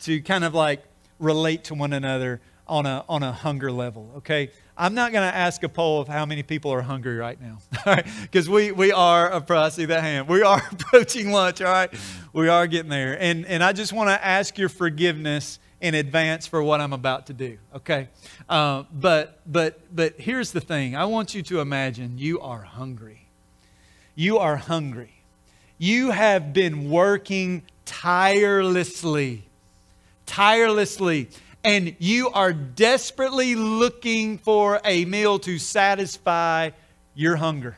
to 0.00 0.20
kind 0.22 0.44
of 0.44 0.54
like 0.54 0.84
relate 1.18 1.64
to 1.64 1.74
one 1.74 1.92
another 1.92 2.40
on 2.68 2.86
a, 2.86 3.04
on 3.08 3.22
a 3.22 3.32
hunger 3.32 3.70
level, 3.70 4.10
okay? 4.16 4.50
I'm 4.76 4.94
not 4.94 5.12
going 5.12 5.28
to 5.28 5.34
ask 5.34 5.62
a 5.62 5.68
poll 5.68 6.00
of 6.00 6.08
how 6.08 6.26
many 6.26 6.42
people 6.42 6.72
are 6.72 6.82
hungry 6.82 7.16
right 7.16 7.40
now, 7.40 7.58
all 7.86 7.94
right? 7.94 8.06
Because 8.22 8.48
we, 8.48 8.72
we 8.72 8.92
are, 8.92 9.32
I 9.48 9.68
see 9.68 9.84
that 9.86 10.02
hand, 10.02 10.28
we 10.28 10.42
are 10.42 10.62
approaching 10.72 11.30
lunch, 11.30 11.60
all 11.62 11.72
right? 11.72 11.92
We 12.32 12.48
are 12.48 12.66
getting 12.66 12.90
there. 12.90 13.20
And, 13.20 13.46
and 13.46 13.62
I 13.62 13.72
just 13.72 13.92
want 13.92 14.10
to 14.10 14.24
ask 14.24 14.58
your 14.58 14.68
forgiveness 14.68 15.58
in 15.80 15.94
advance 15.94 16.46
for 16.46 16.62
what 16.62 16.80
I'm 16.80 16.92
about 16.92 17.26
to 17.26 17.32
do, 17.32 17.58
okay? 17.74 18.08
Uh, 18.48 18.84
but, 18.92 19.40
but, 19.46 19.80
but 19.94 20.14
here's 20.18 20.52
the 20.52 20.60
thing 20.60 20.96
I 20.96 21.04
want 21.04 21.34
you 21.34 21.42
to 21.44 21.60
imagine 21.60 22.18
you 22.18 22.40
are 22.40 22.62
hungry. 22.62 23.28
You 24.14 24.38
are 24.38 24.56
hungry. 24.56 25.12
You 25.78 26.10
have 26.10 26.52
been 26.54 26.90
working 26.90 27.62
tirelessly, 27.84 29.46
tirelessly 30.24 31.28
and 31.66 31.96
you 31.98 32.30
are 32.30 32.52
desperately 32.52 33.56
looking 33.56 34.38
for 34.38 34.80
a 34.84 35.04
meal 35.04 35.40
to 35.40 35.58
satisfy 35.58 36.70
your 37.12 37.34
hunger. 37.34 37.76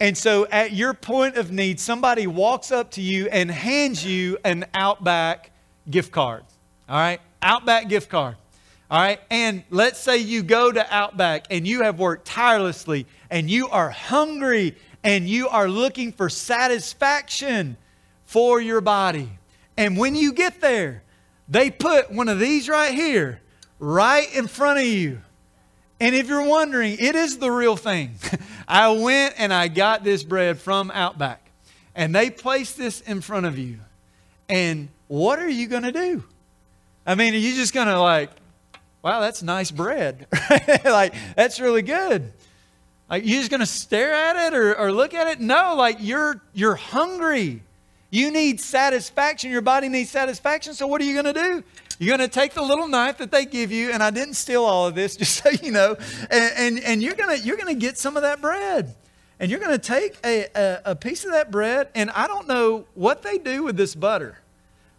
And 0.00 0.16
so, 0.16 0.46
at 0.46 0.72
your 0.72 0.94
point 0.94 1.36
of 1.36 1.52
need, 1.52 1.78
somebody 1.78 2.26
walks 2.26 2.72
up 2.72 2.92
to 2.92 3.02
you 3.02 3.28
and 3.28 3.50
hands 3.50 4.04
you 4.06 4.38
an 4.42 4.64
Outback 4.72 5.50
gift 5.88 6.12
card. 6.12 6.44
All 6.88 6.96
right? 6.96 7.20
Outback 7.42 7.88
gift 7.88 8.08
card. 8.08 8.36
All 8.90 8.98
right? 8.98 9.20
And 9.30 9.64
let's 9.68 10.00
say 10.00 10.16
you 10.16 10.42
go 10.42 10.72
to 10.72 10.94
Outback 10.94 11.46
and 11.50 11.66
you 11.66 11.82
have 11.82 11.98
worked 11.98 12.26
tirelessly 12.26 13.06
and 13.28 13.50
you 13.50 13.68
are 13.68 13.90
hungry 13.90 14.76
and 15.02 15.28
you 15.28 15.48
are 15.48 15.68
looking 15.68 16.10
for 16.10 16.30
satisfaction 16.30 17.76
for 18.24 18.62
your 18.62 18.80
body. 18.80 19.28
And 19.76 19.98
when 19.98 20.14
you 20.14 20.32
get 20.32 20.62
there, 20.62 21.02
they 21.48 21.70
put 21.70 22.10
one 22.10 22.28
of 22.28 22.38
these 22.38 22.68
right 22.68 22.94
here, 22.94 23.40
right 23.78 24.32
in 24.34 24.46
front 24.46 24.78
of 24.78 24.86
you. 24.86 25.20
And 26.00 26.14
if 26.14 26.28
you're 26.28 26.46
wondering, 26.46 26.96
it 26.98 27.14
is 27.14 27.38
the 27.38 27.50
real 27.50 27.76
thing. 27.76 28.16
I 28.68 28.90
went 28.90 29.34
and 29.38 29.52
I 29.52 29.68
got 29.68 30.04
this 30.04 30.24
bread 30.24 30.58
from 30.58 30.90
Outback, 30.90 31.50
and 31.94 32.14
they 32.14 32.30
placed 32.30 32.76
this 32.76 33.00
in 33.02 33.20
front 33.20 33.46
of 33.46 33.58
you. 33.58 33.78
And 34.48 34.88
what 35.08 35.38
are 35.38 35.48
you 35.48 35.66
going 35.66 35.84
to 35.84 35.92
do? 35.92 36.24
I 37.06 37.14
mean, 37.14 37.34
are 37.34 37.38
you 37.38 37.54
just 37.54 37.74
going 37.74 37.86
to 37.88 38.00
like, 38.00 38.30
wow, 39.02 39.20
that's 39.20 39.42
nice 39.42 39.70
bread? 39.70 40.26
like, 40.84 41.14
that's 41.36 41.60
really 41.60 41.82
good. 41.82 42.32
Like, 43.08 43.24
you 43.24 43.38
just 43.38 43.50
going 43.50 43.60
to 43.60 43.66
stare 43.66 44.12
at 44.12 44.36
it 44.46 44.56
or, 44.56 44.76
or 44.76 44.90
look 44.90 45.14
at 45.14 45.28
it? 45.28 45.40
No, 45.40 45.74
like 45.76 45.98
you're 46.00 46.40
you're 46.54 46.74
hungry. 46.74 47.62
You 48.14 48.30
need 48.30 48.60
satisfaction. 48.60 49.50
Your 49.50 49.60
body 49.60 49.88
needs 49.88 50.08
satisfaction. 50.08 50.74
So, 50.74 50.86
what 50.86 51.00
are 51.00 51.04
you 51.04 51.20
going 51.20 51.34
to 51.34 51.42
do? 51.42 51.64
You're 51.98 52.16
going 52.16 52.30
to 52.30 52.32
take 52.32 52.54
the 52.54 52.62
little 52.62 52.86
knife 52.86 53.18
that 53.18 53.32
they 53.32 53.44
give 53.44 53.72
you, 53.72 53.90
and 53.90 54.04
I 54.04 54.10
didn't 54.10 54.34
steal 54.34 54.62
all 54.62 54.86
of 54.86 54.94
this, 54.94 55.16
just 55.16 55.42
so 55.42 55.50
you 55.50 55.72
know, 55.72 55.96
and, 56.30 56.52
and, 56.56 56.80
and 56.84 57.02
you're 57.02 57.16
going 57.16 57.36
to 57.36 57.44
you're 57.44 57.56
going 57.56 57.74
to 57.74 57.80
get 57.80 57.98
some 57.98 58.14
of 58.16 58.22
that 58.22 58.40
bread. 58.40 58.94
And 59.40 59.50
you're 59.50 59.58
going 59.58 59.72
to 59.72 59.84
take 59.84 60.16
a, 60.24 60.46
a, 60.54 60.92
a 60.92 60.94
piece 60.94 61.24
of 61.24 61.32
that 61.32 61.50
bread, 61.50 61.88
and 61.96 62.08
I 62.12 62.28
don't 62.28 62.46
know 62.46 62.86
what 62.94 63.22
they 63.22 63.36
do 63.36 63.64
with 63.64 63.76
this 63.76 63.96
butter, 63.96 64.38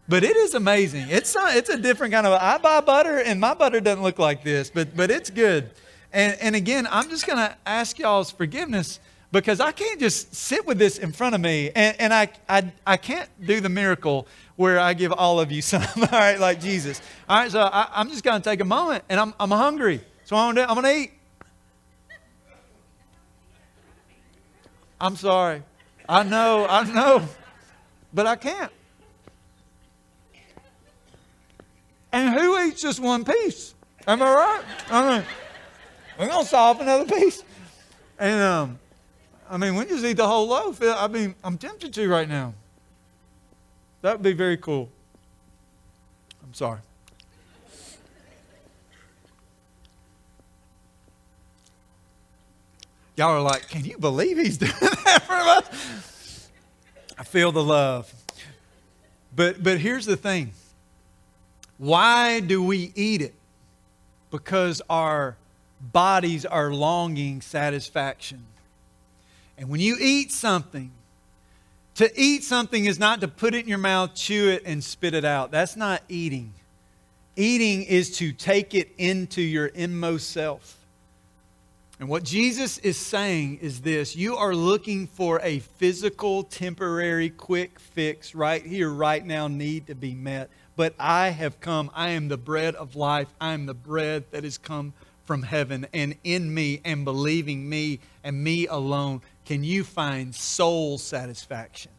but 0.10 0.26
it 0.26 0.36
is 0.36 0.54
amazing. 0.54 1.06
It's 1.08 1.34
a, 1.38 1.56
it's 1.56 1.70
a 1.70 1.78
different 1.78 2.12
kind 2.12 2.28
of. 2.28 2.34
I 2.34 2.58
buy 2.58 2.82
butter, 2.82 3.20
and 3.20 3.40
my 3.40 3.54
butter 3.54 3.80
doesn't 3.80 4.04
look 4.04 4.20
like 4.20 4.44
this, 4.44 4.70
but 4.70 4.94
but 4.94 5.10
it's 5.10 5.30
good. 5.30 5.72
And 6.12 6.38
and 6.42 6.54
again, 6.54 6.86
I'm 6.92 7.10
just 7.10 7.26
going 7.26 7.40
to 7.40 7.56
ask 7.66 7.98
y'all's 7.98 8.30
forgiveness 8.30 9.00
because 9.36 9.60
I 9.60 9.74
can't 9.74 10.00
just 10.00 10.34
sit 10.34 10.66
with 10.66 10.80
this 10.80 10.98
in 10.98 11.12
front 11.12 11.36
of 11.36 11.42
me 11.42 11.70
and, 11.76 12.00
and 12.00 12.14
I, 12.14 12.30
I, 12.48 12.72
I 12.88 12.96
can't 12.96 13.30
do 13.46 13.60
the 13.60 13.68
miracle 13.68 14.28
where 14.56 14.80
I 14.80 14.94
give 14.94 15.12
all 15.12 15.42
of 15.42 15.52
you 15.52 15.62
some, 15.62 15.84
all 15.98 16.08
right, 16.10 16.40
like 16.40 16.62
Jesus. 16.62 17.02
All 17.28 17.40
right, 17.40 17.52
so 17.52 17.60
I, 17.60 18.00
am 18.00 18.10
just 18.10 18.24
going 18.24 18.42
to 18.42 18.50
take 18.50 18.62
a 18.62 18.66
moment 18.66 19.04
and 19.10 19.20
I'm, 19.20 19.34
I'm 19.38 19.52
hungry. 19.52 20.00
So 20.24 20.38
I'm 20.38 20.56
going 20.56 20.66
to 20.66 20.72
I'm 20.72 20.82
to 20.82 20.98
eat. 20.98 21.12
I'm 25.02 25.18
sorry. 25.18 25.64
I 26.08 26.24
know, 26.24 26.66
I 26.70 26.90
know, 26.94 27.28
but 28.14 28.26
I 28.26 28.38
can't. 28.38 28.72
And 32.14 32.34
who 32.34 32.58
eats 32.64 32.82
just 32.82 33.02
one 33.02 33.26
piece? 33.26 33.74
Am 34.08 34.22
I 34.22 34.34
right? 34.34 34.64
I 34.90 35.18
mean, 35.18 35.28
we're 36.18 36.28
going 36.28 36.44
to 36.44 36.50
solve 36.50 36.80
another 36.80 37.04
piece. 37.04 37.44
And 38.18 38.42
um, 38.42 38.80
I 39.50 39.58
mean, 39.58 39.76
we 39.76 39.86
just 39.86 40.04
eat 40.04 40.18
the 40.18 40.28
whole 40.28 40.48
loaf. 40.48 40.82
I 40.82 41.08
mean, 41.08 41.36
I'm 41.44 41.58
tempted 41.58 41.94
to 41.94 42.10
right 42.10 42.28
now. 42.28 42.54
That 44.02 44.14
would 44.14 44.24
be 44.24 44.34
very 44.34 44.58
cool. 44.58 44.90
I'm 46.44 46.54
sorry. 46.54 46.80
Y'all 53.16 53.30
are 53.30 53.42
like, 53.42 53.70
can 53.70 53.86
you 53.86 53.98
believe 53.98 54.38
he's 54.38 54.58
doing 54.60 54.74
that 54.82 55.24
for 55.26 55.34
us? 55.34 56.50
I 57.18 57.24
feel 57.24 57.52
the 57.52 57.64
love. 57.64 58.14
But 59.36 59.64
but 59.64 59.80
here's 59.80 60.06
the 60.06 60.18
thing. 60.18 60.52
Why 61.78 62.40
do 62.40 62.64
we 62.64 62.92
eat 62.96 63.22
it? 63.22 63.34
Because 64.32 64.82
our 64.90 65.38
bodies 65.82 66.46
are 66.46 66.74
longing 66.74 67.42
satisfaction. 67.42 68.46
And 69.58 69.70
when 69.70 69.80
you 69.80 69.98
eat 70.00 70.32
something, 70.32 70.92
to 71.96 72.12
eat 72.20 72.44
something 72.44 72.86
is 72.86 73.00
not 73.00 73.22
to 73.22 73.28
put 73.28 73.56
it 73.56 73.64
in 73.64 73.68
your 73.70 73.78
mouth, 73.78 74.16
chew 74.16 74.50
it, 74.50 74.64
and 74.66 74.84
spit 74.84 75.14
it 75.14 75.24
out. 75.24 75.52
That's 75.52 75.78
not 75.78 76.02
eating. 76.10 76.54
Eating 77.38 77.84
is 77.84 78.18
to 78.18 78.32
take 78.34 78.74
it 78.74 78.94
into 78.98 79.42
your 79.42 79.68
inmost 79.68 80.30
self. 80.32 80.78
And 82.00 82.10
what 82.10 82.24
Jesus 82.24 82.78
is 82.80 82.98
saying 82.98 83.60
is 83.62 83.82
this 83.82 84.16
you 84.16 84.36
are 84.36 84.54
looking 84.54 85.08
for 85.08 85.40
a 85.42 85.60
physical, 85.60 86.44
temporary, 86.44 87.30
quick 87.30 87.80
fix 87.80 88.36
right 88.36 88.66
here, 88.66 88.90
right 88.90 89.26
now, 89.26 89.48
need 89.48 89.88
to 89.88 89.96
be 89.96 90.14
met. 90.14 90.50
But 90.76 90.94
I 91.00 91.30
have 91.30 91.62
come. 91.62 91.90
I 91.96 92.10
am 92.10 92.28
the 92.28 92.38
bread 92.38 92.76
of 92.76 92.98
life. 92.98 93.30
I 93.40 93.54
am 93.54 93.66
the 93.66 93.74
bread 93.74 94.26
that 94.32 94.44
has 94.44 94.58
come 94.58 94.94
from 95.24 95.44
heaven. 95.44 95.88
And 95.94 96.18
in 96.26 96.54
me 96.54 96.82
and 96.84 97.06
believing 97.06 97.70
me 97.70 98.00
and 98.26 98.44
me 98.44 98.68
alone 98.68 99.22
can 99.46 99.64
you 99.64 99.84
find 99.84 100.34
soul 100.34 100.98
satisfaction? 100.98 101.92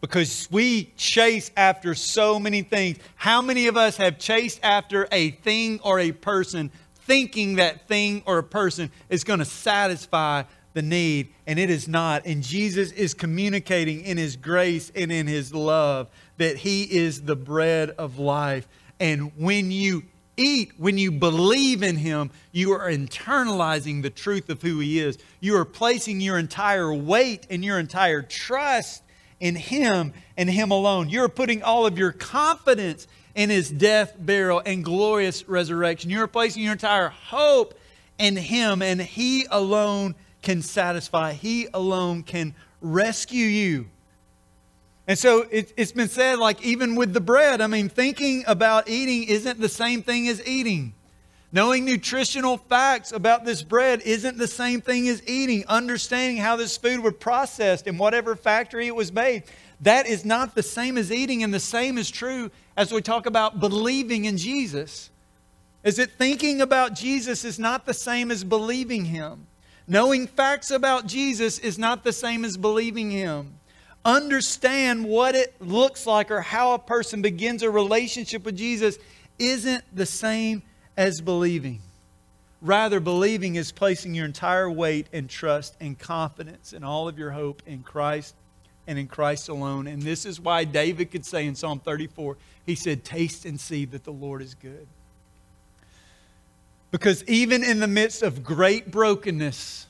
Because 0.00 0.48
we 0.50 0.92
chase 0.96 1.50
after 1.56 1.94
so 1.94 2.38
many 2.38 2.62
things. 2.62 2.98
How 3.16 3.42
many 3.42 3.66
of 3.66 3.76
us 3.76 3.96
have 3.96 4.18
chased 4.18 4.60
after 4.62 5.08
a 5.10 5.30
thing 5.30 5.80
or 5.82 5.98
a 5.98 6.12
person 6.12 6.70
thinking 6.94 7.56
that 7.56 7.88
thing 7.88 8.22
or 8.26 8.38
a 8.38 8.42
person 8.44 8.92
is 9.08 9.24
going 9.24 9.40
to 9.40 9.44
satisfy 9.44 10.42
the 10.74 10.82
need, 10.82 11.34
and 11.46 11.58
it 11.58 11.70
is 11.70 11.88
not. 11.88 12.24
And 12.26 12.42
Jesus 12.42 12.92
is 12.92 13.14
communicating 13.14 14.02
in 14.02 14.16
His 14.16 14.36
grace 14.36 14.92
and 14.94 15.10
in 15.10 15.26
His 15.26 15.52
love 15.52 16.08
that 16.36 16.58
He 16.58 16.84
is 16.84 17.22
the 17.22 17.34
bread 17.34 17.90
of 17.90 18.18
life. 18.18 18.68
And 19.00 19.32
when 19.36 19.72
you 19.72 20.04
eat, 20.38 20.72
when 20.78 20.96
you 20.96 21.10
believe 21.10 21.82
in 21.82 21.96
Him, 21.96 22.30
you 22.52 22.72
are 22.72 22.90
internalizing 22.90 24.02
the 24.02 24.10
truth 24.10 24.48
of 24.48 24.62
who 24.62 24.78
He 24.78 25.00
is. 25.00 25.18
You 25.40 25.56
are 25.56 25.64
placing 25.64 26.20
your 26.20 26.38
entire 26.38 26.94
weight 26.94 27.46
and 27.50 27.64
your 27.64 27.78
entire 27.78 28.22
trust 28.22 29.02
in 29.40 29.56
Him 29.56 30.12
and 30.36 30.48
Him 30.48 30.70
alone. 30.70 31.08
You're 31.08 31.28
putting 31.28 31.62
all 31.62 31.86
of 31.86 31.98
your 31.98 32.12
confidence 32.12 33.06
in 33.34 33.50
His 33.50 33.70
death, 33.70 34.14
burial, 34.18 34.62
and 34.64 34.84
glorious 34.84 35.48
resurrection. 35.48 36.10
You're 36.10 36.26
placing 36.26 36.62
your 36.62 36.72
entire 36.72 37.08
hope 37.08 37.78
in 38.18 38.36
Him, 38.36 38.82
and 38.82 39.00
He 39.00 39.46
alone 39.50 40.14
can 40.42 40.62
satisfy. 40.62 41.32
He 41.32 41.68
alone 41.74 42.22
can 42.22 42.54
rescue 42.80 43.46
you. 43.46 43.88
And 45.08 45.18
so 45.18 45.46
it, 45.50 45.72
has 45.78 45.90
been 45.90 46.08
said, 46.08 46.38
like, 46.38 46.62
even 46.62 46.94
with 46.94 47.14
the 47.14 47.20
bread, 47.20 47.62
I 47.62 47.66
mean, 47.66 47.88
thinking 47.88 48.44
about 48.46 48.90
eating 48.90 49.24
isn't 49.24 49.58
the 49.58 49.68
same 49.68 50.02
thing 50.02 50.28
as 50.28 50.46
eating. 50.46 50.92
Knowing 51.50 51.86
nutritional 51.86 52.58
facts 52.58 53.10
about 53.10 53.46
this 53.46 53.62
bread 53.62 54.02
isn't 54.02 54.36
the 54.36 54.46
same 54.46 54.82
thing 54.82 55.08
as 55.08 55.26
eating. 55.26 55.64
Understanding 55.66 56.36
how 56.36 56.56
this 56.56 56.76
food 56.76 57.00
was 57.00 57.14
processed 57.14 57.86
in 57.86 57.96
whatever 57.96 58.36
factory 58.36 58.86
it 58.86 58.94
was 58.94 59.10
made, 59.10 59.44
that 59.80 60.06
is 60.06 60.26
not 60.26 60.54
the 60.54 60.62
same 60.62 60.98
as 60.98 61.10
eating. 61.10 61.42
And 61.42 61.54
the 61.54 61.58
same 61.58 61.96
is 61.96 62.10
true 62.10 62.50
as 62.76 62.92
we 62.92 63.00
talk 63.00 63.24
about 63.24 63.60
believing 63.60 64.26
in 64.26 64.36
Jesus. 64.36 65.08
Is 65.84 65.98
it 65.98 66.10
thinking 66.18 66.60
about 66.60 66.94
Jesus 66.94 67.46
is 67.46 67.58
not 67.58 67.86
the 67.86 67.94
same 67.94 68.30
as 68.30 68.44
believing 68.44 69.06
him? 69.06 69.46
Knowing 69.86 70.26
facts 70.26 70.70
about 70.70 71.06
Jesus 71.06 71.58
is 71.58 71.78
not 71.78 72.04
the 72.04 72.12
same 72.12 72.44
as 72.44 72.58
believing 72.58 73.10
him. 73.10 73.57
Understand 74.08 75.04
what 75.04 75.34
it 75.34 75.54
looks 75.60 76.06
like 76.06 76.30
or 76.30 76.40
how 76.40 76.72
a 76.72 76.78
person 76.78 77.20
begins 77.20 77.62
a 77.62 77.70
relationship 77.70 78.42
with 78.42 78.56
Jesus 78.56 78.98
isn't 79.38 79.84
the 79.94 80.06
same 80.06 80.62
as 80.96 81.20
believing. 81.20 81.80
Rather, 82.62 83.00
believing 83.00 83.56
is 83.56 83.70
placing 83.70 84.14
your 84.14 84.24
entire 84.24 84.70
weight 84.70 85.08
and 85.12 85.28
trust 85.28 85.76
and 85.78 85.98
confidence 85.98 86.72
and 86.72 86.86
all 86.86 87.06
of 87.06 87.18
your 87.18 87.32
hope 87.32 87.62
in 87.66 87.82
Christ 87.82 88.34
and 88.86 88.98
in 88.98 89.08
Christ 89.08 89.50
alone. 89.50 89.86
And 89.86 90.00
this 90.00 90.24
is 90.24 90.40
why 90.40 90.64
David 90.64 91.10
could 91.10 91.26
say 91.26 91.46
in 91.46 91.54
Psalm 91.54 91.78
34, 91.78 92.38
he 92.64 92.76
said, 92.76 93.04
Taste 93.04 93.44
and 93.44 93.60
see 93.60 93.84
that 93.84 94.04
the 94.04 94.10
Lord 94.10 94.40
is 94.40 94.54
good. 94.54 94.86
Because 96.90 97.22
even 97.24 97.62
in 97.62 97.78
the 97.78 97.86
midst 97.86 98.22
of 98.22 98.42
great 98.42 98.90
brokenness 98.90 99.86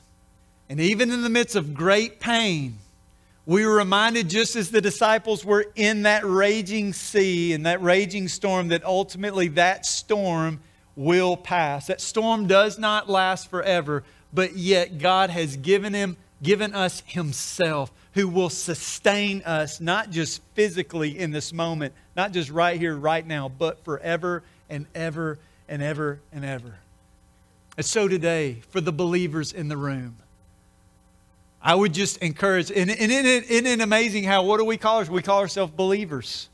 and 0.67 0.81
even 0.81 1.09
in 1.09 1.21
the 1.21 1.29
midst 1.29 1.55
of 1.55 1.73
great 1.73 2.19
pain, 2.19 2.79
we 3.49 3.65
were 3.65 3.77
reminded, 3.77 4.29
just 4.29 4.55
as 4.55 4.69
the 4.69 4.79
disciples 4.79 5.43
were 5.43 5.65
in 5.75 6.03
that 6.03 6.23
raging 6.23 6.93
sea 6.93 7.51
and 7.53 7.65
that 7.65 7.81
raging 7.81 8.27
storm, 8.27 8.67
that 8.67 8.85
ultimately 8.85 9.47
that 9.47 9.87
storm 9.87 10.59
will 10.95 11.35
pass. 11.35 11.87
That 11.87 11.99
storm 11.99 12.45
does 12.45 12.77
not 12.77 13.09
last 13.09 13.49
forever, 13.49 14.03
but 14.31 14.55
yet 14.55 14.99
God 14.99 15.31
has 15.31 15.57
given 15.57 15.95
him 15.95 16.15
given 16.43 16.75
us 16.75 17.01
himself 17.07 17.91
who 18.13 18.27
will 18.27 18.51
sustain 18.51 19.41
us 19.41 19.81
not 19.81 20.11
just 20.11 20.43
physically 20.53 21.17
in 21.17 21.31
this 21.31 21.51
moment, 21.51 21.95
not 22.15 22.31
just 22.31 22.51
right 22.51 22.79
here 22.79 22.95
right 22.95 23.25
now, 23.25 23.49
but 23.49 23.83
forever 23.83 24.43
and 24.69 24.85
ever 24.93 25.39
and 25.67 25.81
ever 25.81 26.19
and 26.31 26.45
ever. 26.45 26.75
And 27.77 27.85
so 27.85 28.07
today, 28.07 28.61
for 28.69 28.79
the 28.79 28.91
believers 28.91 29.53
in 29.53 29.69
the 29.69 29.77
room, 29.77 30.17
I 31.61 31.75
would 31.75 31.93
just 31.93 32.17
encourage, 32.17 32.71
and, 32.71 32.89
and 32.89 33.11
isn't, 33.11 33.65
it, 33.67 33.81
amazing 33.81 34.23
how, 34.23 34.43
what 34.43 34.57
do 34.57 34.65
we 34.65 34.77
call 34.77 34.97
ourselves? 34.97 35.11
We 35.11 35.21
call 35.21 35.39
ourselves 35.39 35.73
believers. 35.75 36.47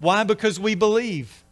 Why? 0.00 0.24
Because 0.24 0.58
we 0.58 0.74
believe 0.74 1.44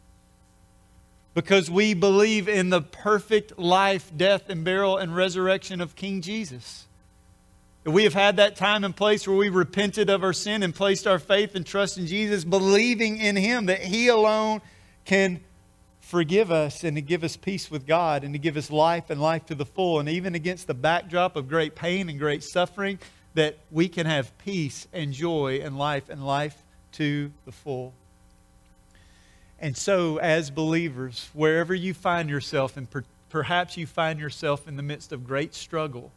because 1.34 1.70
we 1.70 1.94
believe 1.94 2.48
in 2.48 2.70
the 2.70 2.82
perfect 2.82 3.58
life, 3.58 4.10
death, 4.16 4.50
and 4.50 4.64
burial 4.64 4.98
and 4.98 5.14
resurrection 5.14 5.80
of 5.80 5.96
King 5.96 6.20
Jesus. 6.20 6.86
We 7.84 8.04
have 8.04 8.14
had 8.14 8.36
that 8.36 8.54
time 8.54 8.84
and 8.84 8.94
place 8.94 9.26
where 9.26 9.36
we 9.36 9.48
repented 9.48 10.08
of 10.08 10.22
our 10.22 10.32
sin 10.32 10.62
and 10.62 10.74
placed 10.74 11.06
our 11.06 11.18
faith 11.18 11.54
and 11.54 11.66
trust 11.66 11.98
in 11.98 12.06
Jesus, 12.06 12.44
believing 12.44 13.18
in 13.18 13.34
Him 13.34 13.66
that 13.66 13.80
He 13.80 14.08
alone 14.08 14.60
can 15.04 15.40
forgive 16.12 16.52
us 16.52 16.84
and 16.84 16.94
to 16.94 17.00
give 17.00 17.24
us 17.24 17.38
peace 17.38 17.70
with 17.70 17.86
God 17.86 18.22
and 18.22 18.34
to 18.34 18.38
give 18.38 18.58
us 18.58 18.70
life 18.70 19.08
and 19.08 19.18
life 19.18 19.46
to 19.46 19.54
the 19.54 19.64
full. 19.64 19.98
And 19.98 20.10
even 20.10 20.34
against 20.34 20.66
the 20.66 20.74
backdrop 20.74 21.36
of 21.36 21.48
great 21.48 21.74
pain 21.74 22.10
and 22.10 22.18
great 22.18 22.44
suffering, 22.44 22.98
that 23.32 23.56
we 23.70 23.88
can 23.88 24.04
have 24.04 24.36
peace 24.36 24.86
and 24.92 25.14
joy 25.14 25.60
and 25.64 25.78
life 25.78 26.10
and 26.10 26.26
life 26.26 26.62
to 26.92 27.32
the 27.46 27.52
full. 27.52 27.94
And 29.58 29.74
so, 29.74 30.18
as 30.18 30.50
believers, 30.50 31.30
wherever 31.32 31.74
you 31.74 31.94
find 31.94 32.28
yourself, 32.28 32.76
and 32.76 32.90
per- 32.90 33.04
perhaps 33.30 33.78
you 33.78 33.86
find 33.86 34.20
yourself 34.20 34.68
in 34.68 34.76
the 34.76 34.82
midst 34.82 35.12
of 35.12 35.26
great 35.26 35.54
struggle, 35.54 36.12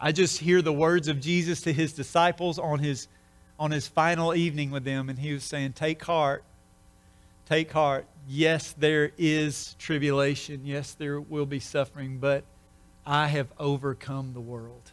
I 0.00 0.12
just 0.12 0.38
hear 0.38 0.62
the 0.62 0.72
words 0.72 1.08
of 1.08 1.20
Jesus 1.20 1.62
to 1.62 1.72
his 1.72 1.92
disciples 1.92 2.56
on 2.56 2.78
his, 2.78 3.08
on 3.58 3.72
his 3.72 3.88
final 3.88 4.32
evening 4.32 4.70
with 4.70 4.84
them, 4.84 5.08
and 5.08 5.18
he 5.18 5.32
was 5.32 5.42
saying, 5.42 5.72
Take 5.72 6.04
heart, 6.04 6.44
take 7.48 7.72
heart. 7.72 8.06
Yes, 8.28 8.74
there 8.76 9.10
is 9.16 9.74
tribulation. 9.78 10.60
Yes, 10.64 10.92
there 10.92 11.18
will 11.18 11.46
be 11.46 11.60
suffering, 11.60 12.18
but 12.18 12.44
I 13.06 13.28
have 13.28 13.48
overcome 13.58 14.34
the 14.34 14.40
world 14.40 14.92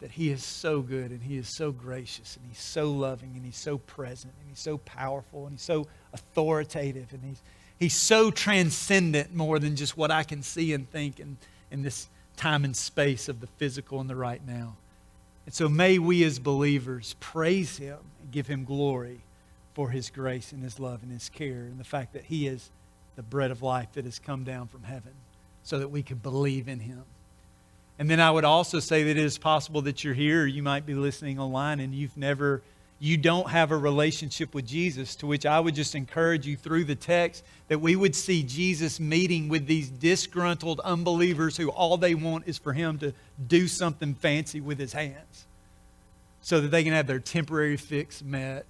that 0.00 0.12
He 0.12 0.30
is 0.30 0.44
so 0.44 0.80
good 0.80 1.10
and 1.10 1.22
He 1.22 1.36
is 1.36 1.48
so 1.48 1.72
gracious 1.72 2.36
and 2.36 2.46
He's 2.46 2.60
so 2.60 2.92
loving 2.92 3.32
and 3.34 3.44
He's 3.44 3.56
so 3.56 3.78
present 3.78 4.32
and 4.40 4.48
He's 4.48 4.60
so 4.60 4.78
powerful 4.78 5.46
and 5.46 5.54
He's 5.54 5.62
so 5.62 5.88
authoritative 6.12 7.12
and 7.12 7.24
He's, 7.24 7.42
he's 7.80 7.96
so 7.96 8.30
transcendent 8.30 9.34
more 9.34 9.58
than 9.58 9.74
just 9.74 9.96
what 9.96 10.12
I 10.12 10.22
can 10.22 10.42
see 10.42 10.72
and 10.72 10.88
think 10.88 11.18
in, 11.18 11.36
in 11.72 11.82
this 11.82 12.08
time 12.36 12.64
and 12.64 12.76
space 12.76 13.28
of 13.28 13.40
the 13.40 13.48
physical 13.48 14.00
and 14.00 14.08
the 14.08 14.16
right 14.16 14.44
now. 14.46 14.76
And 15.46 15.54
so 15.54 15.68
may 15.68 15.98
we 15.98 16.22
as 16.22 16.38
believers 16.38 17.16
praise 17.18 17.76
Him 17.78 17.98
and 18.20 18.30
give 18.30 18.46
Him 18.46 18.64
glory 18.64 19.22
for 19.74 19.90
His 19.90 20.10
grace 20.10 20.52
and 20.52 20.62
His 20.62 20.78
love 20.78 21.02
and 21.02 21.12
His 21.12 21.28
care 21.28 21.62
and 21.62 21.78
the 21.78 21.84
fact 21.84 22.12
that 22.12 22.24
He 22.24 22.46
is 22.46 22.70
the 23.16 23.22
bread 23.22 23.50
of 23.50 23.62
life 23.62 23.92
that 23.92 24.04
has 24.04 24.18
come 24.18 24.44
down 24.44 24.68
from 24.68 24.84
heaven 24.84 25.12
so 25.62 25.78
that 25.78 25.88
we 25.88 26.02
can 26.02 26.18
believe 26.18 26.68
in 26.68 26.80
Him 26.80 27.04
and 27.98 28.10
then 28.10 28.20
I 28.20 28.30
would 28.30 28.44
also 28.44 28.80
say 28.80 29.04
that 29.04 29.10
it 29.10 29.16
is 29.16 29.38
possible 29.38 29.82
that 29.82 30.02
you're 30.02 30.12
here, 30.14 30.46
you 30.46 30.62
might 30.62 30.86
be 30.86 30.94
listening 30.94 31.38
online, 31.38 31.78
and 31.78 31.94
you've 31.94 32.16
never, 32.16 32.62
you 32.98 33.16
don't 33.16 33.48
have 33.48 33.70
a 33.70 33.76
relationship 33.76 34.54
with 34.54 34.66
Jesus, 34.66 35.14
to 35.16 35.26
which 35.26 35.44
I 35.46 35.60
would 35.60 35.74
just 35.74 35.94
encourage 35.94 36.46
you 36.46 36.56
through 36.56 36.84
the 36.84 36.94
text 36.94 37.44
that 37.68 37.80
we 37.80 37.94
would 37.94 38.16
see 38.16 38.42
Jesus 38.42 38.98
meeting 38.98 39.48
with 39.48 39.66
these 39.66 39.88
disgruntled 39.88 40.80
unbelievers 40.80 41.56
who 41.56 41.68
all 41.68 41.96
they 41.96 42.14
want 42.14 42.48
is 42.48 42.58
for 42.58 42.72
him 42.72 42.98
to 42.98 43.12
do 43.46 43.68
something 43.68 44.14
fancy 44.14 44.60
with 44.60 44.80
his 44.80 44.94
hands 44.94 45.46
so 46.40 46.60
that 46.60 46.72
they 46.72 46.82
can 46.82 46.92
have 46.92 47.06
their 47.06 47.20
temporary 47.20 47.76
fix 47.76 48.20
met. 48.20 48.66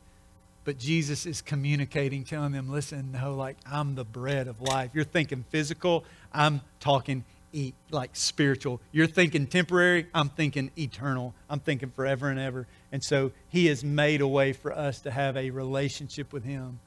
But 0.64 0.78
Jesus 0.78 1.26
is 1.26 1.42
communicating, 1.42 2.24
telling 2.24 2.52
them, 2.52 2.70
listen, 2.70 3.12
no, 3.12 3.34
like 3.34 3.56
I'm 3.70 3.94
the 3.94 4.04
bread 4.04 4.46
of 4.46 4.60
life. 4.60 4.90
You're 4.94 5.04
thinking 5.04 5.44
physical, 5.50 6.04
I'm 6.32 6.60
talking 6.78 7.24
eat 7.52 7.74
like 7.90 8.10
spiritual. 8.14 8.80
You're 8.92 9.06
thinking 9.06 9.46
temporary, 9.46 10.06
I'm 10.14 10.28
thinking 10.30 10.70
eternal. 10.76 11.34
I'm 11.50 11.60
thinking 11.60 11.90
forever 11.90 12.28
and 12.28 12.40
ever. 12.40 12.66
And 12.90 13.02
so 13.04 13.32
he 13.50 13.66
has 13.66 13.84
made 13.84 14.20
a 14.20 14.28
way 14.28 14.52
for 14.52 14.72
us 14.72 15.00
to 15.00 15.10
have 15.10 15.36
a 15.36 15.50
relationship 15.50 16.32
with 16.32 16.44
him, 16.44 16.80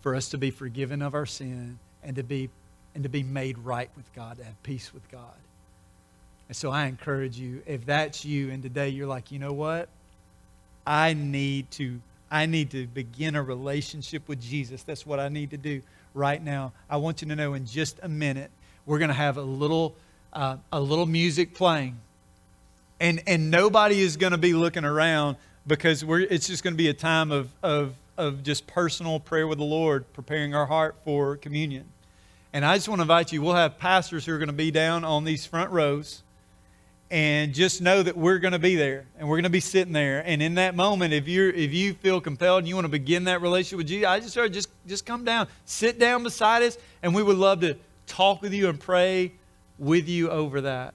for 0.00 0.14
us 0.14 0.28
to 0.30 0.38
be 0.38 0.50
forgiven 0.50 1.02
of 1.02 1.14
our 1.14 1.26
sin 1.26 1.78
and 2.02 2.16
to 2.16 2.22
be 2.22 2.50
and 2.94 3.02
to 3.02 3.08
be 3.10 3.22
made 3.22 3.58
right 3.58 3.90
with 3.94 4.10
God, 4.14 4.38
to 4.38 4.44
have 4.44 4.62
peace 4.62 4.94
with 4.94 5.08
God. 5.10 5.34
And 6.48 6.56
so 6.56 6.70
I 6.70 6.86
encourage 6.86 7.38
you, 7.38 7.62
if 7.66 7.84
that's 7.84 8.24
you 8.24 8.50
and 8.50 8.62
today 8.62 8.88
you're 8.88 9.06
like, 9.06 9.30
you 9.30 9.38
know 9.38 9.52
what? 9.52 9.88
I 10.86 11.12
need 11.12 11.70
to 11.72 12.00
I 12.30 12.46
need 12.46 12.70
to 12.72 12.86
begin 12.86 13.36
a 13.36 13.42
relationship 13.42 14.28
with 14.28 14.40
Jesus. 14.40 14.82
That's 14.82 15.06
what 15.06 15.20
I 15.20 15.28
need 15.28 15.50
to 15.50 15.56
do 15.56 15.82
right 16.14 16.42
now. 16.42 16.72
I 16.90 16.96
want 16.96 17.22
you 17.22 17.28
to 17.28 17.36
know 17.36 17.54
in 17.54 17.66
just 17.66 18.00
a 18.02 18.08
minute 18.08 18.50
we're 18.84 18.98
going 18.98 19.08
to 19.08 19.14
have 19.14 19.36
a 19.36 19.42
little, 19.42 19.94
uh, 20.32 20.56
a 20.72 20.80
little 20.80 21.06
music 21.06 21.54
playing. 21.54 21.98
And, 22.98 23.22
and 23.26 23.50
nobody 23.50 24.00
is 24.00 24.16
going 24.16 24.32
to 24.32 24.38
be 24.38 24.54
looking 24.54 24.84
around 24.84 25.36
because 25.66 26.04
we're, 26.04 26.20
it's 26.20 26.46
just 26.46 26.62
going 26.62 26.74
to 26.74 26.78
be 26.78 26.88
a 26.88 26.94
time 26.94 27.30
of, 27.30 27.50
of, 27.62 27.94
of 28.16 28.42
just 28.42 28.66
personal 28.66 29.20
prayer 29.20 29.46
with 29.46 29.58
the 29.58 29.64
Lord, 29.64 30.10
preparing 30.14 30.54
our 30.54 30.66
heart 30.66 30.96
for 31.04 31.36
communion. 31.36 31.84
And 32.52 32.64
I 32.64 32.76
just 32.76 32.88
want 32.88 33.00
to 33.00 33.02
invite 33.02 33.32
you, 33.32 33.42
we'll 33.42 33.54
have 33.54 33.78
pastors 33.78 34.24
who 34.24 34.32
are 34.32 34.38
going 34.38 34.48
to 34.48 34.54
be 34.54 34.70
down 34.70 35.04
on 35.04 35.24
these 35.24 35.44
front 35.44 35.70
rows. 35.70 36.22
And 37.08 37.54
just 37.54 37.80
know 37.80 38.02
that 38.02 38.16
we're 38.16 38.38
going 38.38 38.52
to 38.52 38.58
be 38.58 38.74
there 38.74 39.06
and 39.16 39.28
we're 39.28 39.36
going 39.36 39.44
to 39.44 39.50
be 39.50 39.60
sitting 39.60 39.92
there. 39.92 40.24
And 40.26 40.42
in 40.42 40.56
that 40.56 40.74
moment, 40.74 41.14
if 41.14 41.28
you 41.28 41.50
if 41.50 41.72
you 41.72 41.94
feel 41.94 42.20
compelled 42.20 42.60
and 42.60 42.68
you 42.68 42.74
want 42.74 42.84
to 42.84 42.90
begin 42.90 43.24
that 43.24 43.40
relationship 43.40 43.78
with 43.78 43.86
Jesus, 43.86 44.08
I 44.08 44.18
just 44.18 44.34
heard 44.34 44.52
just 44.52 44.68
just 44.88 45.06
come 45.06 45.24
down, 45.24 45.46
sit 45.66 46.00
down 46.00 46.24
beside 46.24 46.64
us, 46.64 46.76
and 47.04 47.14
we 47.14 47.22
would 47.22 47.36
love 47.36 47.60
to 47.60 47.76
talk 48.06 48.42
with 48.42 48.52
you 48.52 48.68
and 48.68 48.80
pray 48.80 49.32
with 49.78 50.08
you 50.08 50.30
over 50.30 50.62
that. 50.62 50.94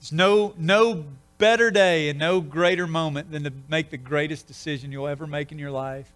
There's 0.00 0.12
no, 0.12 0.54
no 0.56 1.04
better 1.38 1.70
day 1.70 2.08
and 2.08 2.18
no 2.18 2.40
greater 2.40 2.86
moment 2.86 3.30
than 3.32 3.44
to 3.44 3.52
make 3.68 3.90
the 3.90 3.96
greatest 3.96 4.46
decision 4.46 4.92
you'll 4.92 5.08
ever 5.08 5.26
make 5.26 5.50
in 5.52 5.58
your 5.58 5.70
life. 5.70 6.12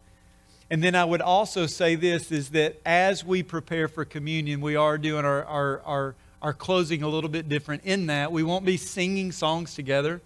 And 0.71 0.83
then 0.83 0.95
I 0.95 1.05
would 1.05 1.21
also 1.21 1.67
say 1.67 1.97
this 1.97 2.33
is 2.33 2.51
that 2.51 2.81
as 2.87 3.25
we 3.25 3.43
prepare 3.43 3.89
for 3.89 4.05
communion, 4.05 4.61
we 4.61 4.77
are 4.77 4.97
doing 4.97 5.25
our, 5.25 5.45
our, 5.45 5.83
our, 5.85 6.15
our 6.43 6.53
closing 6.53 7.03
a 7.05 7.09
little 7.09 7.31
bit 7.31 7.49
different 7.49 7.85
in 7.85 8.07
that 8.09 8.31
we 8.31 8.43
won't 8.43 8.65
be 8.65 8.77
singing 8.77 9.33
songs 9.33 9.75
together. 9.75 10.21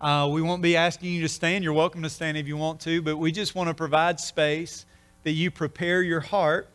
Uh, 0.00 0.28
we 0.30 0.42
won't 0.42 0.60
be 0.60 0.76
asking 0.76 1.10
you 1.14 1.22
to 1.22 1.28
stand. 1.28 1.64
You're 1.64 1.72
welcome 1.72 2.02
to 2.02 2.10
stand 2.10 2.36
if 2.36 2.46
you 2.46 2.56
want 2.56 2.80
to, 2.80 3.00
but 3.00 3.16
we 3.16 3.32
just 3.32 3.54
want 3.54 3.68
to 3.68 3.74
provide 3.74 4.20
space 4.20 4.84
that 5.22 5.32
you 5.32 5.50
prepare 5.50 6.02
your 6.02 6.20
heart 6.20 6.68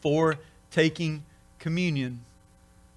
for 0.00 0.36
taking 0.72 1.22
communion. 1.60 2.20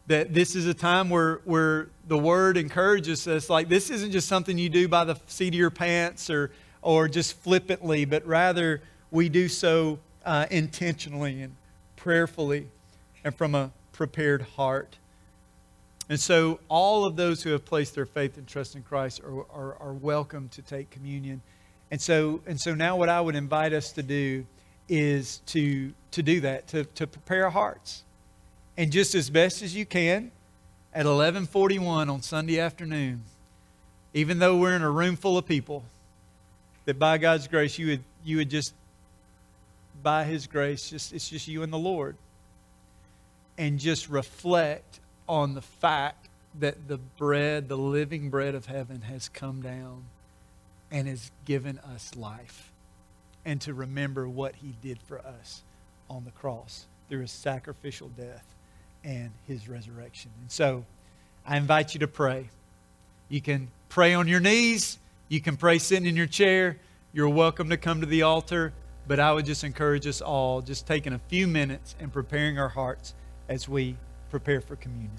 that 0.07 0.33
this 0.33 0.55
is 0.55 0.67
a 0.67 0.73
time 0.73 1.09
where, 1.09 1.39
where 1.45 1.87
the 2.07 2.17
word 2.17 2.57
encourages 2.57 3.27
us 3.27 3.49
like 3.49 3.69
this 3.69 3.89
isn't 3.89 4.11
just 4.11 4.27
something 4.27 4.57
you 4.57 4.69
do 4.69 4.87
by 4.87 5.05
the 5.05 5.15
seat 5.27 5.49
of 5.49 5.53
your 5.53 5.69
pants 5.69 6.29
or, 6.29 6.51
or 6.81 7.07
just 7.07 7.37
flippantly, 7.37 8.03
but 8.03 8.25
rather 8.25 8.81
we 9.11 9.29
do 9.29 9.47
so 9.47 9.99
uh, 10.25 10.45
intentionally 10.51 11.41
and 11.41 11.55
prayerfully 11.95 12.67
and 13.23 13.33
from 13.35 13.55
a 13.55 13.71
prepared 13.93 14.41
heart. 14.41 14.97
And 16.09 16.19
so, 16.19 16.59
all 16.67 17.05
of 17.05 17.15
those 17.15 17.43
who 17.43 17.51
have 17.51 17.63
placed 17.63 17.95
their 17.95 18.05
faith 18.05 18.37
and 18.37 18.45
trust 18.45 18.75
in 18.75 18.83
Christ 18.83 19.21
are, 19.21 19.45
are, 19.53 19.77
are, 19.79 19.93
welcome 19.93 20.49
to 20.49 20.61
take 20.61 20.89
communion. 20.89 21.41
And 21.91 22.01
so, 22.01 22.41
and 22.45 22.59
so, 22.59 22.75
now 22.75 22.97
what 22.97 23.07
I 23.07 23.21
would 23.21 23.35
invite 23.35 23.71
us 23.71 23.93
to 23.93 24.03
do 24.03 24.45
is 24.89 25.37
to, 25.47 25.93
to 26.11 26.21
do 26.21 26.41
that, 26.41 26.67
to, 26.67 26.83
to 26.83 27.07
prepare 27.07 27.45
our 27.45 27.51
hearts. 27.51 28.03
And 28.75 28.91
just 28.91 29.15
as 29.15 29.29
best 29.29 29.61
as 29.61 29.75
you 29.75 29.85
can, 29.85 30.31
at 30.93 31.05
1141 31.05 32.09
on 32.09 32.21
Sunday 32.21 32.59
afternoon, 32.59 33.23
even 34.13 34.39
though 34.39 34.57
we're 34.57 34.75
in 34.75 34.81
a 34.81 34.91
room 34.91 35.15
full 35.15 35.37
of 35.37 35.45
people, 35.45 35.83
that 36.85 36.99
by 36.99 37.17
God's 37.17 37.47
grace, 37.47 37.79
you 37.79 37.87
would, 37.87 38.03
you 38.25 38.37
would 38.37 38.49
just, 38.49 38.73
by 40.03 40.25
His 40.25 40.47
grace, 40.47 40.89
just, 40.89 41.13
it's 41.13 41.29
just 41.29 41.47
you 41.47 41.63
and 41.63 41.71
the 41.71 41.77
Lord. 41.77 42.17
And 43.57 43.79
just 43.79 44.09
reflect 44.09 44.99
on 45.27 45.53
the 45.53 45.61
fact 45.61 46.27
that 46.59 46.87
the 46.87 46.97
bread, 46.97 47.67
the 47.69 47.77
living 47.77 48.29
bread 48.29 48.55
of 48.55 48.65
heaven, 48.65 49.01
has 49.01 49.29
come 49.29 49.61
down 49.61 50.05
and 50.91 51.07
has 51.07 51.31
given 51.45 51.79
us 51.79 52.15
life. 52.15 52.71
And 53.45 53.59
to 53.61 53.73
remember 53.73 54.27
what 54.27 54.55
He 54.55 54.75
did 54.81 54.99
for 55.01 55.19
us 55.19 55.63
on 56.09 56.23
the 56.25 56.31
cross 56.31 56.85
through 57.09 57.21
His 57.21 57.31
sacrificial 57.31 58.09
death 58.09 58.45
and 59.03 59.31
His 59.47 59.67
resurrection. 59.67 60.31
And 60.41 60.51
so 60.51 60.85
I 61.45 61.57
invite 61.57 61.93
you 61.93 61.99
to 62.01 62.07
pray. 62.07 62.49
You 63.29 63.41
can 63.41 63.69
pray 63.89 64.13
on 64.13 64.27
your 64.27 64.39
knees. 64.39 64.99
You 65.27 65.41
can 65.41 65.57
pray 65.57 65.79
sitting 65.79 66.05
in 66.05 66.15
your 66.15 66.27
chair. 66.27 66.77
You're 67.11 67.29
welcome 67.29 67.69
to 67.69 67.77
come 67.77 68.01
to 68.01 68.07
the 68.07 68.21
altar, 68.21 68.73
but 69.07 69.19
I 69.19 69.33
would 69.33 69.45
just 69.45 69.63
encourage 69.63 70.07
us 70.07 70.21
all 70.21 70.61
just 70.61 70.87
taking 70.87 71.13
a 71.13 71.19
few 71.27 71.47
minutes 71.47 71.95
and 71.99 72.13
preparing 72.13 72.57
our 72.57 72.69
hearts 72.69 73.13
as 73.49 73.67
we 73.67 73.97
prepare 74.33 74.61
for 74.61 74.75
communion. 74.75 75.11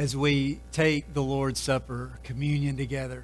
As 0.00 0.16
we 0.16 0.58
take 0.72 1.12
the 1.12 1.22
Lord's 1.22 1.60
Supper, 1.60 2.12
communion 2.22 2.78
together, 2.78 3.22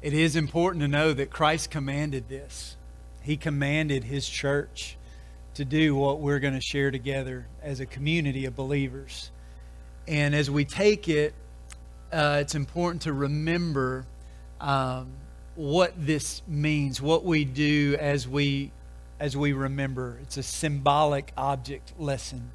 it 0.00 0.14
is 0.14 0.36
important 0.36 0.80
to 0.80 0.88
know 0.88 1.12
that 1.12 1.28
Christ 1.28 1.70
commanded 1.70 2.30
this. 2.30 2.78
He 3.20 3.36
commanded 3.36 4.04
His 4.04 4.26
church 4.26 4.96
to 5.52 5.66
do 5.66 5.94
what 5.94 6.18
we're 6.18 6.38
going 6.38 6.54
to 6.54 6.62
share 6.62 6.90
together 6.90 7.46
as 7.60 7.78
a 7.78 7.84
community 7.84 8.46
of 8.46 8.56
believers. 8.56 9.30
And 10.08 10.34
as 10.34 10.50
we 10.50 10.64
take 10.64 11.10
it, 11.10 11.34
uh, 12.10 12.38
it's 12.40 12.54
important 12.54 13.02
to 13.02 13.12
remember 13.12 14.06
um, 14.62 15.08
what 15.56 15.92
this 15.94 16.40
means, 16.48 17.02
what 17.02 17.22
we 17.22 17.44
do 17.44 17.98
as 18.00 18.26
we 18.26 18.72
as 19.20 19.36
we 19.36 19.52
remember. 19.52 20.18
It's 20.22 20.38
a 20.38 20.42
symbolic 20.42 21.34
object 21.36 21.92
lesson 21.98 22.50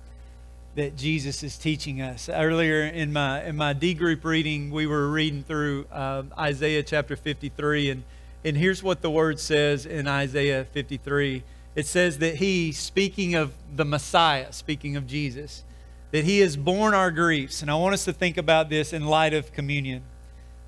that 0.77 0.95
Jesus 0.95 1.41
is 1.41 1.57
teaching 1.57 2.03
us. 2.03 2.29
Earlier 2.29 2.83
in 2.83 3.11
my 3.11 3.43
in 3.43 3.57
my 3.57 3.73
D 3.73 3.95
group 3.95 4.23
reading, 4.23 4.69
we 4.69 4.85
were 4.85 5.09
reading 5.09 5.41
through 5.41 5.87
uh, 5.91 6.21
Isaiah 6.37 6.83
chapter 6.83 7.15
53, 7.15 7.89
and 7.89 8.03
and 8.45 8.55
here's 8.55 8.83
what 8.83 9.01
the 9.01 9.09
word 9.09 9.39
says 9.39 9.87
in 9.87 10.07
Isaiah 10.07 10.65
53. 10.65 11.43
It 11.75 11.87
says 11.87 12.19
that 12.19 12.35
he, 12.35 12.71
speaking 12.71 13.33
of 13.33 13.53
the 13.75 13.85
Messiah, 13.85 14.53
speaking 14.53 14.95
of 14.95 15.07
Jesus, 15.07 15.63
that 16.11 16.25
he 16.25 16.39
has 16.41 16.55
borne 16.55 16.93
our 16.93 17.09
griefs, 17.09 17.63
and 17.63 17.71
I 17.71 17.75
want 17.75 17.95
us 17.95 18.05
to 18.05 18.13
think 18.13 18.37
about 18.37 18.69
this 18.69 18.93
in 18.93 19.07
light 19.07 19.33
of 19.33 19.51
communion. 19.53 20.03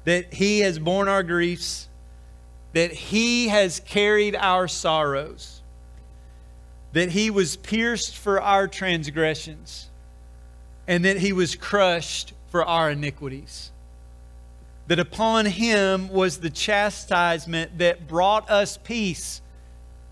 That 0.06 0.34
he 0.34 0.62
has 0.62 0.80
borne 0.80 1.08
our 1.08 1.22
griefs, 1.22 1.88
that 2.74 2.92
he 2.92 3.50
has 3.50 3.80
carried 3.80 4.36
our 4.36 4.68
sorrows, 4.68 5.62
that 6.94 7.12
he 7.12 7.30
was 7.30 7.58
pierced 7.58 8.18
for 8.18 8.42
our 8.42 8.68
transgressions 8.68 9.89
and 10.90 11.06
that 11.06 11.18
he 11.18 11.32
was 11.32 11.56
crushed 11.56 12.34
for 12.48 12.66
our 12.66 12.90
iniquities. 12.90 13.72
That 14.88 14.98
upon 14.98 15.46
him 15.46 16.10
was 16.10 16.40
the 16.40 16.50
chastisement 16.50 17.78
that 17.78 18.08
brought 18.08 18.50
us 18.50 18.80
peace 18.84 19.40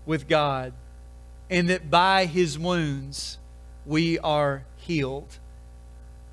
with 0.06 0.28
God, 0.28 0.72
and 1.50 1.68
that 1.68 1.90
by 1.90 2.26
his 2.26 2.56
wounds 2.56 3.38
we 3.84 4.20
are 4.20 4.62
healed. 4.76 5.38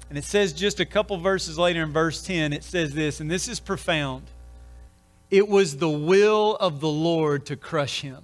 And 0.09 0.17
it 0.17 0.23
says 0.23 0.53
just 0.53 0.79
a 0.79 0.85
couple 0.85 1.17
verses 1.17 1.57
later 1.57 1.81
in 1.81 1.91
verse 1.91 2.21
10, 2.21 2.53
it 2.53 2.63
says 2.63 2.93
this, 2.93 3.19
and 3.19 3.31
this 3.31 3.47
is 3.47 3.59
profound. 3.59 4.25
It 5.31 5.49
was 5.49 5.77
the 5.77 5.89
will 5.89 6.55
of 6.57 6.81
the 6.81 6.87
Lord 6.87 7.47
to 7.47 7.55
crush 7.55 8.01
him. 8.01 8.21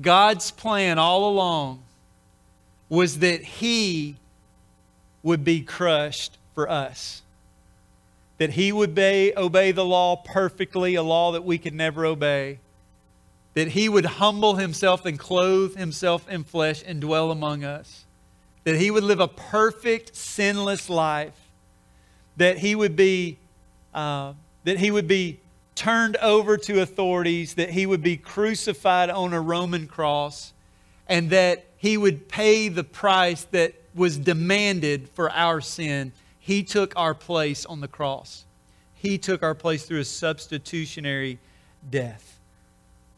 God's 0.00 0.50
plan 0.50 0.98
all 0.98 1.28
along 1.28 1.83
was 2.94 3.18
that 3.18 3.42
he 3.42 4.16
would 5.22 5.44
be 5.44 5.60
crushed 5.60 6.38
for 6.54 6.70
us. 6.70 7.22
That 8.38 8.50
he 8.50 8.72
would 8.72 8.90
obey, 8.90 9.34
obey 9.34 9.72
the 9.72 9.84
law 9.84 10.16
perfectly, 10.16 10.94
a 10.94 11.02
law 11.02 11.32
that 11.32 11.44
we 11.44 11.58
could 11.58 11.74
never 11.74 12.04
obey. 12.04 12.58
That 13.54 13.68
he 13.68 13.88
would 13.88 14.04
humble 14.04 14.56
himself 14.56 15.06
and 15.06 15.18
clothe 15.18 15.76
himself 15.76 16.28
in 16.28 16.44
flesh 16.44 16.82
and 16.86 17.00
dwell 17.00 17.30
among 17.30 17.64
us. 17.64 18.04
That 18.64 18.76
he 18.76 18.90
would 18.90 19.04
live 19.04 19.20
a 19.20 19.28
perfect, 19.28 20.16
sinless 20.16 20.90
life. 20.90 21.38
That 22.36 22.58
he 22.58 22.74
would 22.74 22.96
be, 22.96 23.38
uh, 23.92 24.32
that 24.64 24.78
he 24.78 24.90
would 24.90 25.06
be 25.06 25.40
turned 25.74 26.16
over 26.16 26.56
to 26.56 26.80
authorities. 26.80 27.54
That 27.54 27.70
he 27.70 27.86
would 27.86 28.02
be 28.02 28.16
crucified 28.16 29.10
on 29.10 29.32
a 29.32 29.40
Roman 29.40 29.86
cross, 29.86 30.52
and 31.06 31.30
that 31.30 31.64
he 31.84 31.98
would 31.98 32.30
pay 32.30 32.70
the 32.70 32.82
price 32.82 33.44
that 33.50 33.74
was 33.94 34.16
demanded 34.16 35.06
for 35.10 35.30
our 35.30 35.60
sin. 35.60 36.12
He 36.40 36.62
took 36.62 36.94
our 36.96 37.12
place 37.12 37.66
on 37.66 37.82
the 37.82 37.88
cross. 37.88 38.46
He 38.94 39.18
took 39.18 39.42
our 39.42 39.54
place 39.54 39.84
through 39.84 40.00
a 40.00 40.04
substitutionary 40.06 41.38
death. 41.90 42.38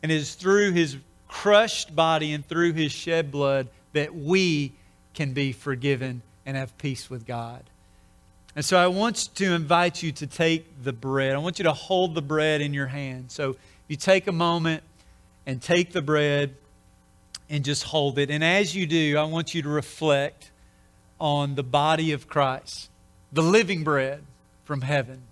And 0.03 0.11
it 0.11 0.17
is 0.17 0.35
through 0.35 0.73
his 0.73 0.97
crushed 1.29 1.95
body 1.95 2.33
and 2.33 2.45
through 2.45 2.73
his 2.73 2.91
shed 2.91 3.31
blood 3.31 3.69
that 3.93 4.17
we 4.17 4.73
can 5.15 5.33
be 5.33 5.53
forgiven 5.53 6.23
and 6.45 6.57
have 6.57 6.77
peace 6.77 7.09
with 7.09 7.25
God. 7.25 7.63
And 8.57 8.65
so 8.65 8.79
I 8.79 8.89
want 8.89 9.33
to 9.37 9.55
invite 9.55 10.03
you 10.03 10.11
to 10.11 10.27
take 10.27 10.83
the 10.83 10.93
bread. 10.93 11.37
I 11.37 11.39
want 11.39 11.61
you 11.61 11.63
to 11.67 11.73
hold 11.73 12.17
the 12.17 12.23
bread 12.23 12.61
in 12.61 12.75
your 12.75 12.89
hand. 12.89 13.31
So 13.31 13.51
if 13.51 13.59
you 13.87 13.97
take 13.97 14.27
a 14.27 14.33
moment 14.33 14.83
and 15.47 15.63
take 15.63 15.93
the 15.93 16.03
bread 16.03 16.57
and 17.49 17.65
just 17.65 17.85
hold 17.85 18.19
it. 18.19 18.31
And 18.31 18.43
as 18.43 18.75
you 18.75 18.87
do, 18.87 19.17
I 19.19 19.25
want 19.25 19.55
you 19.55 19.63
to 19.63 19.69
reflect 19.69 20.51
on 21.21 21.55
the 21.55 21.63
body 21.63 22.13
of 22.13 22.29
Christ, 22.29 22.91
the 23.33 23.43
living 23.43 23.85
bread 23.85 24.23
from 24.65 24.83
heaven, 24.83 25.23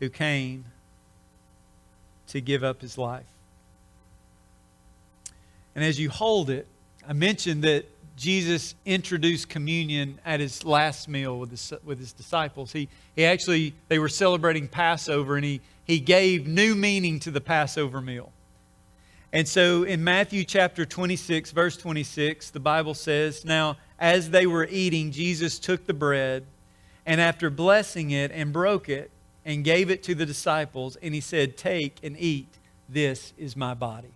who 0.00 0.08
came 0.08 0.64
to 2.28 2.40
give 2.40 2.64
up 2.64 2.80
his 2.82 2.98
life. 2.98 3.26
And 5.74 5.84
as 5.84 5.98
you 6.00 6.10
hold 6.10 6.50
it, 6.50 6.66
I 7.06 7.12
mentioned 7.12 7.62
that 7.64 7.86
Jesus 8.16 8.74
introduced 8.86 9.48
communion 9.48 10.18
at 10.24 10.40
his 10.40 10.64
last 10.64 11.06
meal 11.06 11.38
with 11.38 11.50
his, 11.50 11.72
with 11.84 11.98
his 11.98 12.12
disciples. 12.12 12.72
He, 12.72 12.88
he 13.14 13.24
actually, 13.24 13.74
they 13.88 13.98
were 13.98 14.08
celebrating 14.08 14.68
Passover, 14.68 15.36
and 15.36 15.44
he, 15.44 15.60
he 15.84 16.00
gave 16.00 16.46
new 16.46 16.74
meaning 16.74 17.20
to 17.20 17.30
the 17.30 17.42
Passover 17.42 18.00
meal. 18.00 18.32
And 19.32 19.46
so 19.46 19.82
in 19.82 20.02
Matthew 20.04 20.44
chapter 20.44 20.86
26, 20.86 21.50
verse 21.50 21.76
26, 21.76 22.50
the 22.50 22.60
Bible 22.60 22.94
says, 22.94 23.44
Now, 23.44 23.76
as 23.98 24.30
they 24.30 24.46
were 24.46 24.66
eating, 24.70 25.10
Jesus 25.10 25.58
took 25.58 25.86
the 25.86 25.94
bread, 25.94 26.44
and 27.04 27.20
after 27.20 27.50
blessing 27.50 28.10
it, 28.12 28.30
and 28.30 28.52
broke 28.52 28.88
it, 28.88 29.10
and 29.44 29.62
gave 29.64 29.90
it 29.90 30.02
to 30.04 30.14
the 30.14 30.26
disciples, 30.26 30.96
and 30.96 31.14
he 31.14 31.20
said, 31.20 31.56
Take 31.56 31.96
and 32.02 32.16
eat. 32.18 32.48
This 32.88 33.32
is 33.36 33.56
my 33.56 33.74
body. 33.74 34.08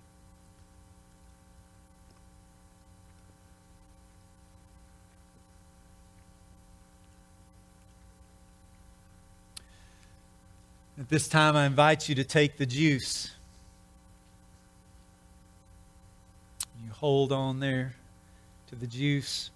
At 10.99 11.09
this 11.09 11.29
time, 11.29 11.57
I 11.57 11.65
invite 11.65 12.09
you 12.11 12.15
to 12.17 12.25
take 12.25 12.59
the 12.59 12.67
juice. 12.67 13.31
Hold 17.01 17.33
on 17.33 17.61
there 17.61 17.95
to 18.69 18.77
the 18.77 18.87
juice. 18.87 19.51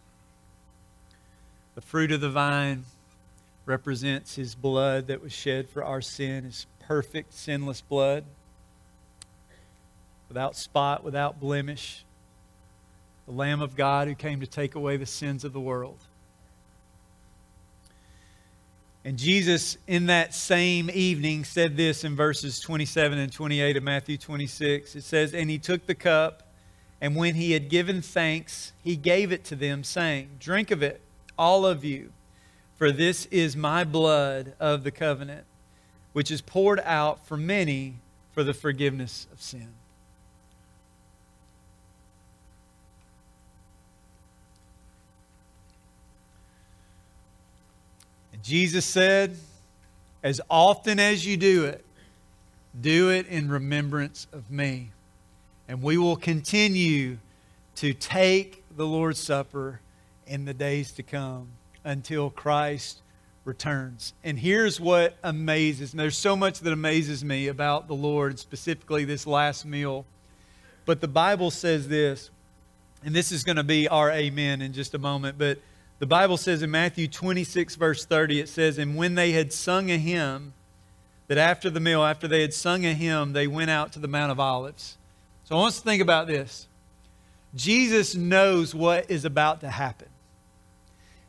The 1.75 1.83
fruit 1.83 2.11
of 2.11 2.23
the 2.23 2.31
vine 2.31 2.85
represents 3.67 4.35
his 4.35 4.55
blood 4.55 5.09
that 5.09 5.23
was 5.23 5.33
shed 5.33 5.69
for 5.69 5.85
our 5.85 6.01
sin, 6.01 6.45
his 6.45 6.67
perfect, 6.81 7.35
sinless 7.35 7.83
blood, 7.83 8.25
without 10.29 10.57
spot, 10.57 11.05
without 11.05 11.39
blemish. 11.39 12.07
The 13.27 13.33
Lamb 13.33 13.61
of 13.61 13.77
God 13.77 14.09
who 14.09 14.15
came 14.15 14.41
to 14.41 14.47
take 14.47 14.75
away 14.75 14.97
the 14.97 15.05
sins 15.05 15.45
of 15.45 15.53
the 15.53 15.61
world. 15.61 15.99
And 19.05 19.19
Jesus, 19.19 19.77
in 19.87 20.07
that 20.07 20.35
same 20.35 20.91
evening, 20.91 21.45
said 21.45 21.77
this 21.77 22.05
in 22.05 22.17
verses 22.17 22.59
27 22.61 23.19
and 23.19 23.31
28 23.31 23.77
of 23.77 23.83
Matthew 23.83 24.17
26. 24.17 24.97
It 24.97 25.05
says, 25.05 25.35
And 25.35 25.51
he 25.51 25.59
took 25.59 25.85
the 25.85 25.95
cup. 25.95 26.44
And 27.05 27.15
when 27.17 27.35
he 27.35 27.53
had 27.53 27.69
given 27.69 28.01
thanks, 28.01 28.73
he 28.83 28.97
gave 28.97 29.31
it 29.31 29.45
to 29.45 29.57
them, 29.57 29.85
saying, 29.85 30.37
Drink 30.41 30.71
of 30.71 30.83
it, 30.83 31.03
all 31.39 31.67
of 31.67 31.85
you, 31.85 32.13
for 32.77 32.91
this 32.91 33.27
is 33.27 33.55
my 33.55 33.85
blood 33.85 34.55
of 34.59 34.85
the 34.85 34.91
covenant, 34.91 35.45
which 36.15 36.31
is 36.31 36.41
poured 36.41 36.81
out 36.81 37.27
for 37.27 37.37
many 37.37 37.97
for 38.33 38.43
the 38.43 38.55
forgiveness 38.55 39.27
of 39.35 39.43
sin. 39.43 39.75
And 48.33 48.43
Jesus 48.43 48.87
said, 48.87 49.37
As 50.23 50.41
often 50.49 50.99
as 50.99 51.27
you 51.27 51.37
do 51.37 51.67
it, 51.67 51.85
do 52.81 53.11
it 53.11 53.27
in 53.27 53.51
remembrance 53.51 54.27
of 54.33 54.51
me. 54.51 54.94
And 55.69 55.83
we 55.83 55.97
will 55.97 56.17
continue 56.17 57.19
to 57.77 57.93
take 57.95 58.65
the 58.77 58.87
Lord's 58.87 59.21
Supper 59.21 59.81
in 60.27 60.45
the 60.45 60.55
days 60.55 60.93
to 60.93 61.03
come 61.03 61.49
until 61.85 62.31
Christ 62.31 63.01
returns. 63.45 64.15
And 64.23 64.39
here's 64.39 64.81
what 64.81 65.17
amazes 65.23 65.95
me. 65.95 66.03
There's 66.03 66.17
so 66.17 66.37
much 66.37 66.61
that 66.61 66.73
amazes 66.73 67.25
me 67.25 67.49
about 67.49 67.89
the 67.89 67.95
Lord, 67.95 68.39
specifically 68.39 69.05
this 69.05 69.27
last 69.27 69.65
meal. 69.65 70.07
But 70.87 71.01
the 71.01 71.09
Bible 71.09 71.51
says 71.51 71.89
this, 71.89 72.31
and 73.05 73.15
this 73.15 73.33
is 73.33 73.45
going 73.45 73.57
to 73.57 73.65
be 73.65 73.87
our 73.89 74.11
amen 74.11 74.62
in 74.62 74.73
just 74.73 74.95
a 74.95 74.99
moment. 74.99 75.37
But 75.37 75.59
the 75.99 76.07
Bible 76.07 76.37
says 76.37 76.62
in 76.62 76.71
Matthew 76.71 77.07
26, 77.07 77.77
verse 77.77 78.05
30, 78.05 78.41
it 78.41 78.49
says, 78.49 78.79
And 78.79 78.97
when 78.97 79.15
they 79.15 79.33
had 79.33 79.53
sung 79.53 79.91
a 79.91 79.99
hymn, 79.99 80.55
that 81.29 81.39
after 81.39 81.71
the 81.71 81.81
meal, 81.81 82.03
after 82.03 82.29
they 82.29 82.43
had 82.43 82.55
sung 82.55 82.85
a 82.85 82.95
hymn, 82.95 83.33
they 83.33 83.47
went 83.47 83.71
out 83.71 83.93
to 83.93 83.99
the 83.99 84.09
Mount 84.09 84.33
of 84.33 84.41
Olives. 84.41 84.97
So 85.45 85.57
I 85.57 85.59
want 85.59 85.69
us 85.69 85.79
to 85.79 85.85
think 85.85 86.01
about 86.01 86.27
this. 86.27 86.69
Jesus 87.55 88.15
knows 88.15 88.75
what 88.75 89.11
is 89.11 89.25
about 89.25 89.61
to 89.61 89.69
happen. 89.69 90.09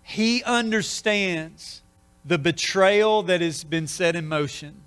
He 0.01 0.41
understands 0.43 1.81
the 2.23 2.37
betrayal 2.37 3.23
that 3.23 3.41
has 3.41 3.63
been 3.63 3.87
set 3.87 4.15
in 4.15 4.27
motion. 4.27 4.81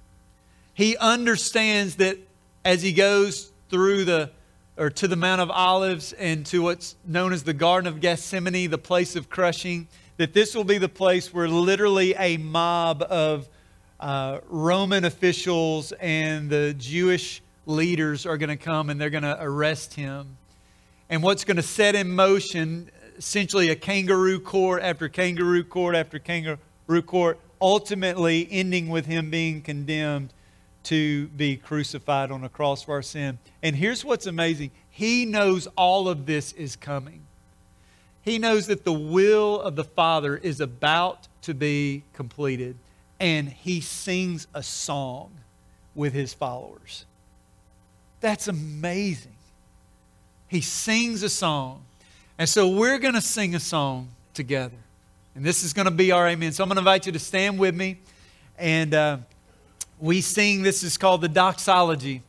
He 0.74 0.96
understands 0.96 1.96
that 1.96 2.16
as 2.64 2.82
he 2.82 2.92
goes 2.92 3.52
through 3.68 4.04
the 4.04 4.30
or 4.76 4.90
to 4.90 5.08
the 5.08 5.16
Mount 5.16 5.40
of 5.40 5.50
Olives 5.50 6.12
and 6.12 6.46
to 6.46 6.62
what's 6.62 6.94
known 7.04 7.32
as 7.32 7.42
the 7.42 7.52
Garden 7.52 7.88
of 7.88 8.00
Gethsemane, 8.00 8.70
the 8.70 8.78
place 8.78 9.16
of 9.16 9.28
crushing, 9.28 9.88
that 10.18 10.32
this 10.32 10.54
will 10.54 10.64
be 10.64 10.78
the 10.78 10.88
place 10.88 11.34
where 11.34 11.48
literally 11.48 12.14
a 12.16 12.36
mob 12.36 13.02
of 13.02 13.48
uh, 13.98 14.38
Roman 14.48 15.04
officials 15.04 15.90
and 15.92 16.48
the 16.48 16.74
Jewish 16.78 17.42
leaders 17.68 18.26
are 18.26 18.36
going 18.36 18.48
to 18.48 18.56
come 18.56 18.90
and 18.90 19.00
they're 19.00 19.10
going 19.10 19.22
to 19.22 19.36
arrest 19.40 19.94
him. 19.94 20.38
And 21.08 21.22
what's 21.22 21.44
going 21.44 21.58
to 21.58 21.62
set 21.62 21.94
in 21.94 22.10
motion 22.10 22.90
essentially 23.18 23.68
a 23.68 23.76
kangaroo 23.76 24.40
court 24.40 24.82
after 24.82 25.08
kangaroo 25.08 25.64
court 25.64 25.96
after 25.96 26.18
kangaroo 26.18 27.02
court, 27.04 27.38
ultimately 27.60 28.48
ending 28.50 28.88
with 28.88 29.06
him 29.06 29.28
being 29.28 29.60
condemned 29.60 30.32
to 30.84 31.26
be 31.28 31.56
crucified 31.56 32.30
on 32.30 32.44
a 32.44 32.48
cross 32.48 32.84
for 32.84 32.92
our 32.92 33.02
sin. 33.02 33.38
And 33.62 33.74
here's 33.76 34.04
what's 34.04 34.26
amazing 34.26 34.70
He 34.88 35.26
knows 35.26 35.66
all 35.76 36.08
of 36.08 36.26
this 36.26 36.52
is 36.52 36.76
coming. 36.76 37.22
He 38.22 38.38
knows 38.38 38.66
that 38.68 38.84
the 38.84 38.92
will 38.92 39.60
of 39.60 39.74
the 39.74 39.84
Father 39.84 40.36
is 40.36 40.60
about 40.60 41.28
to 41.42 41.54
be 41.54 42.04
completed, 42.12 42.76
and 43.18 43.48
he 43.48 43.80
sings 43.80 44.46
a 44.54 44.62
song 44.62 45.32
with 45.94 46.12
his 46.12 46.34
followers. 46.34 47.06
That's 48.20 48.48
amazing. 48.48 49.32
He 50.48 50.60
sings 50.60 51.22
a 51.22 51.28
song. 51.28 51.84
And 52.38 52.48
so 52.48 52.68
we're 52.68 52.98
going 52.98 53.14
to 53.14 53.20
sing 53.20 53.54
a 53.54 53.60
song 53.60 54.08
together. 54.34 54.76
And 55.34 55.44
this 55.44 55.62
is 55.62 55.72
going 55.72 55.84
to 55.84 55.92
be 55.92 56.10
our 56.10 56.28
amen. 56.28 56.52
So 56.52 56.64
I'm 56.64 56.68
going 56.68 56.76
to 56.76 56.80
invite 56.80 57.06
you 57.06 57.12
to 57.12 57.18
stand 57.18 57.58
with 57.58 57.74
me. 57.74 57.98
And 58.58 58.94
uh, 58.94 59.18
we 60.00 60.20
sing, 60.20 60.62
this 60.62 60.82
is 60.82 60.96
called 60.96 61.20
the 61.20 61.28
doxology. 61.28 62.22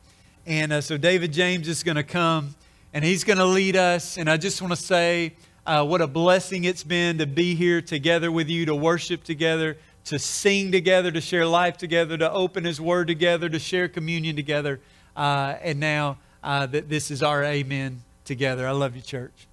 And 0.46 0.72
uh, 0.72 0.80
so 0.80 0.96
David 0.96 1.32
James 1.32 1.68
is 1.68 1.82
going 1.82 1.96
to 1.96 2.02
come 2.02 2.54
and 2.92 3.04
he's 3.04 3.24
going 3.24 3.38
to 3.38 3.44
lead 3.44 3.76
us. 3.76 4.16
And 4.18 4.28
I 4.28 4.36
just 4.36 4.60
want 4.60 4.72
to 4.72 4.80
say 4.80 5.34
uh, 5.66 5.84
what 5.84 6.00
a 6.00 6.06
blessing 6.06 6.64
it's 6.64 6.82
been 6.82 7.18
to 7.18 7.26
be 7.26 7.54
here 7.54 7.80
together 7.80 8.32
with 8.32 8.48
you, 8.48 8.66
to 8.66 8.74
worship 8.74 9.22
together, 9.22 9.76
to 10.04 10.18
sing 10.18 10.72
together, 10.72 11.10
to 11.10 11.20
share 11.20 11.46
life 11.46 11.76
together, 11.76 12.16
to 12.18 12.30
open 12.32 12.64
his 12.64 12.80
word 12.80 13.06
together, 13.06 13.48
to 13.48 13.58
share 13.58 13.88
communion 13.88 14.34
together. 14.34 14.80
Uh, 15.16 15.56
and 15.62 15.80
now 15.80 16.18
uh, 16.42 16.66
that 16.66 16.88
this 16.88 17.10
is 17.10 17.22
our 17.22 17.44
amen 17.44 18.02
together. 18.24 18.66
I 18.66 18.72
love 18.72 18.96
you, 18.96 19.02
church. 19.02 19.46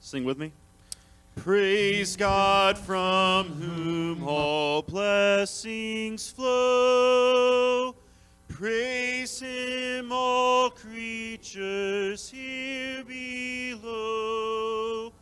Sing 0.00 0.24
with 0.24 0.38
me. 0.38 0.52
Praise 1.36 2.16
God 2.16 2.76
from 2.76 3.46
whom 3.46 4.26
all 4.26 4.82
blessings 4.82 6.30
flow. 6.30 7.94
Praise 8.48 9.38
Him, 9.38 10.10
all 10.10 10.70
creatures 10.70 12.28
here 12.28 13.04
below. 13.04 15.12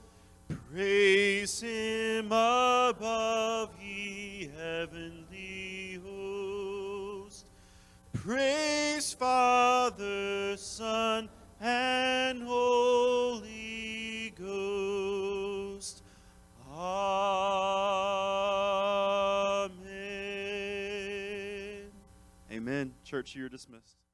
Praise 0.72 1.60
Him 1.60 2.26
above, 2.26 3.70
ye 3.82 4.48
heavenly 4.56 5.25
Praise 8.26 9.12
Father, 9.12 10.56
Son, 10.56 11.28
and 11.60 12.42
Holy 12.42 14.34
Ghost. 14.36 16.02
Amen. 16.68 17.70
Amen. 22.50 22.94
Church, 23.04 23.36
you're 23.36 23.48
dismissed. 23.48 24.05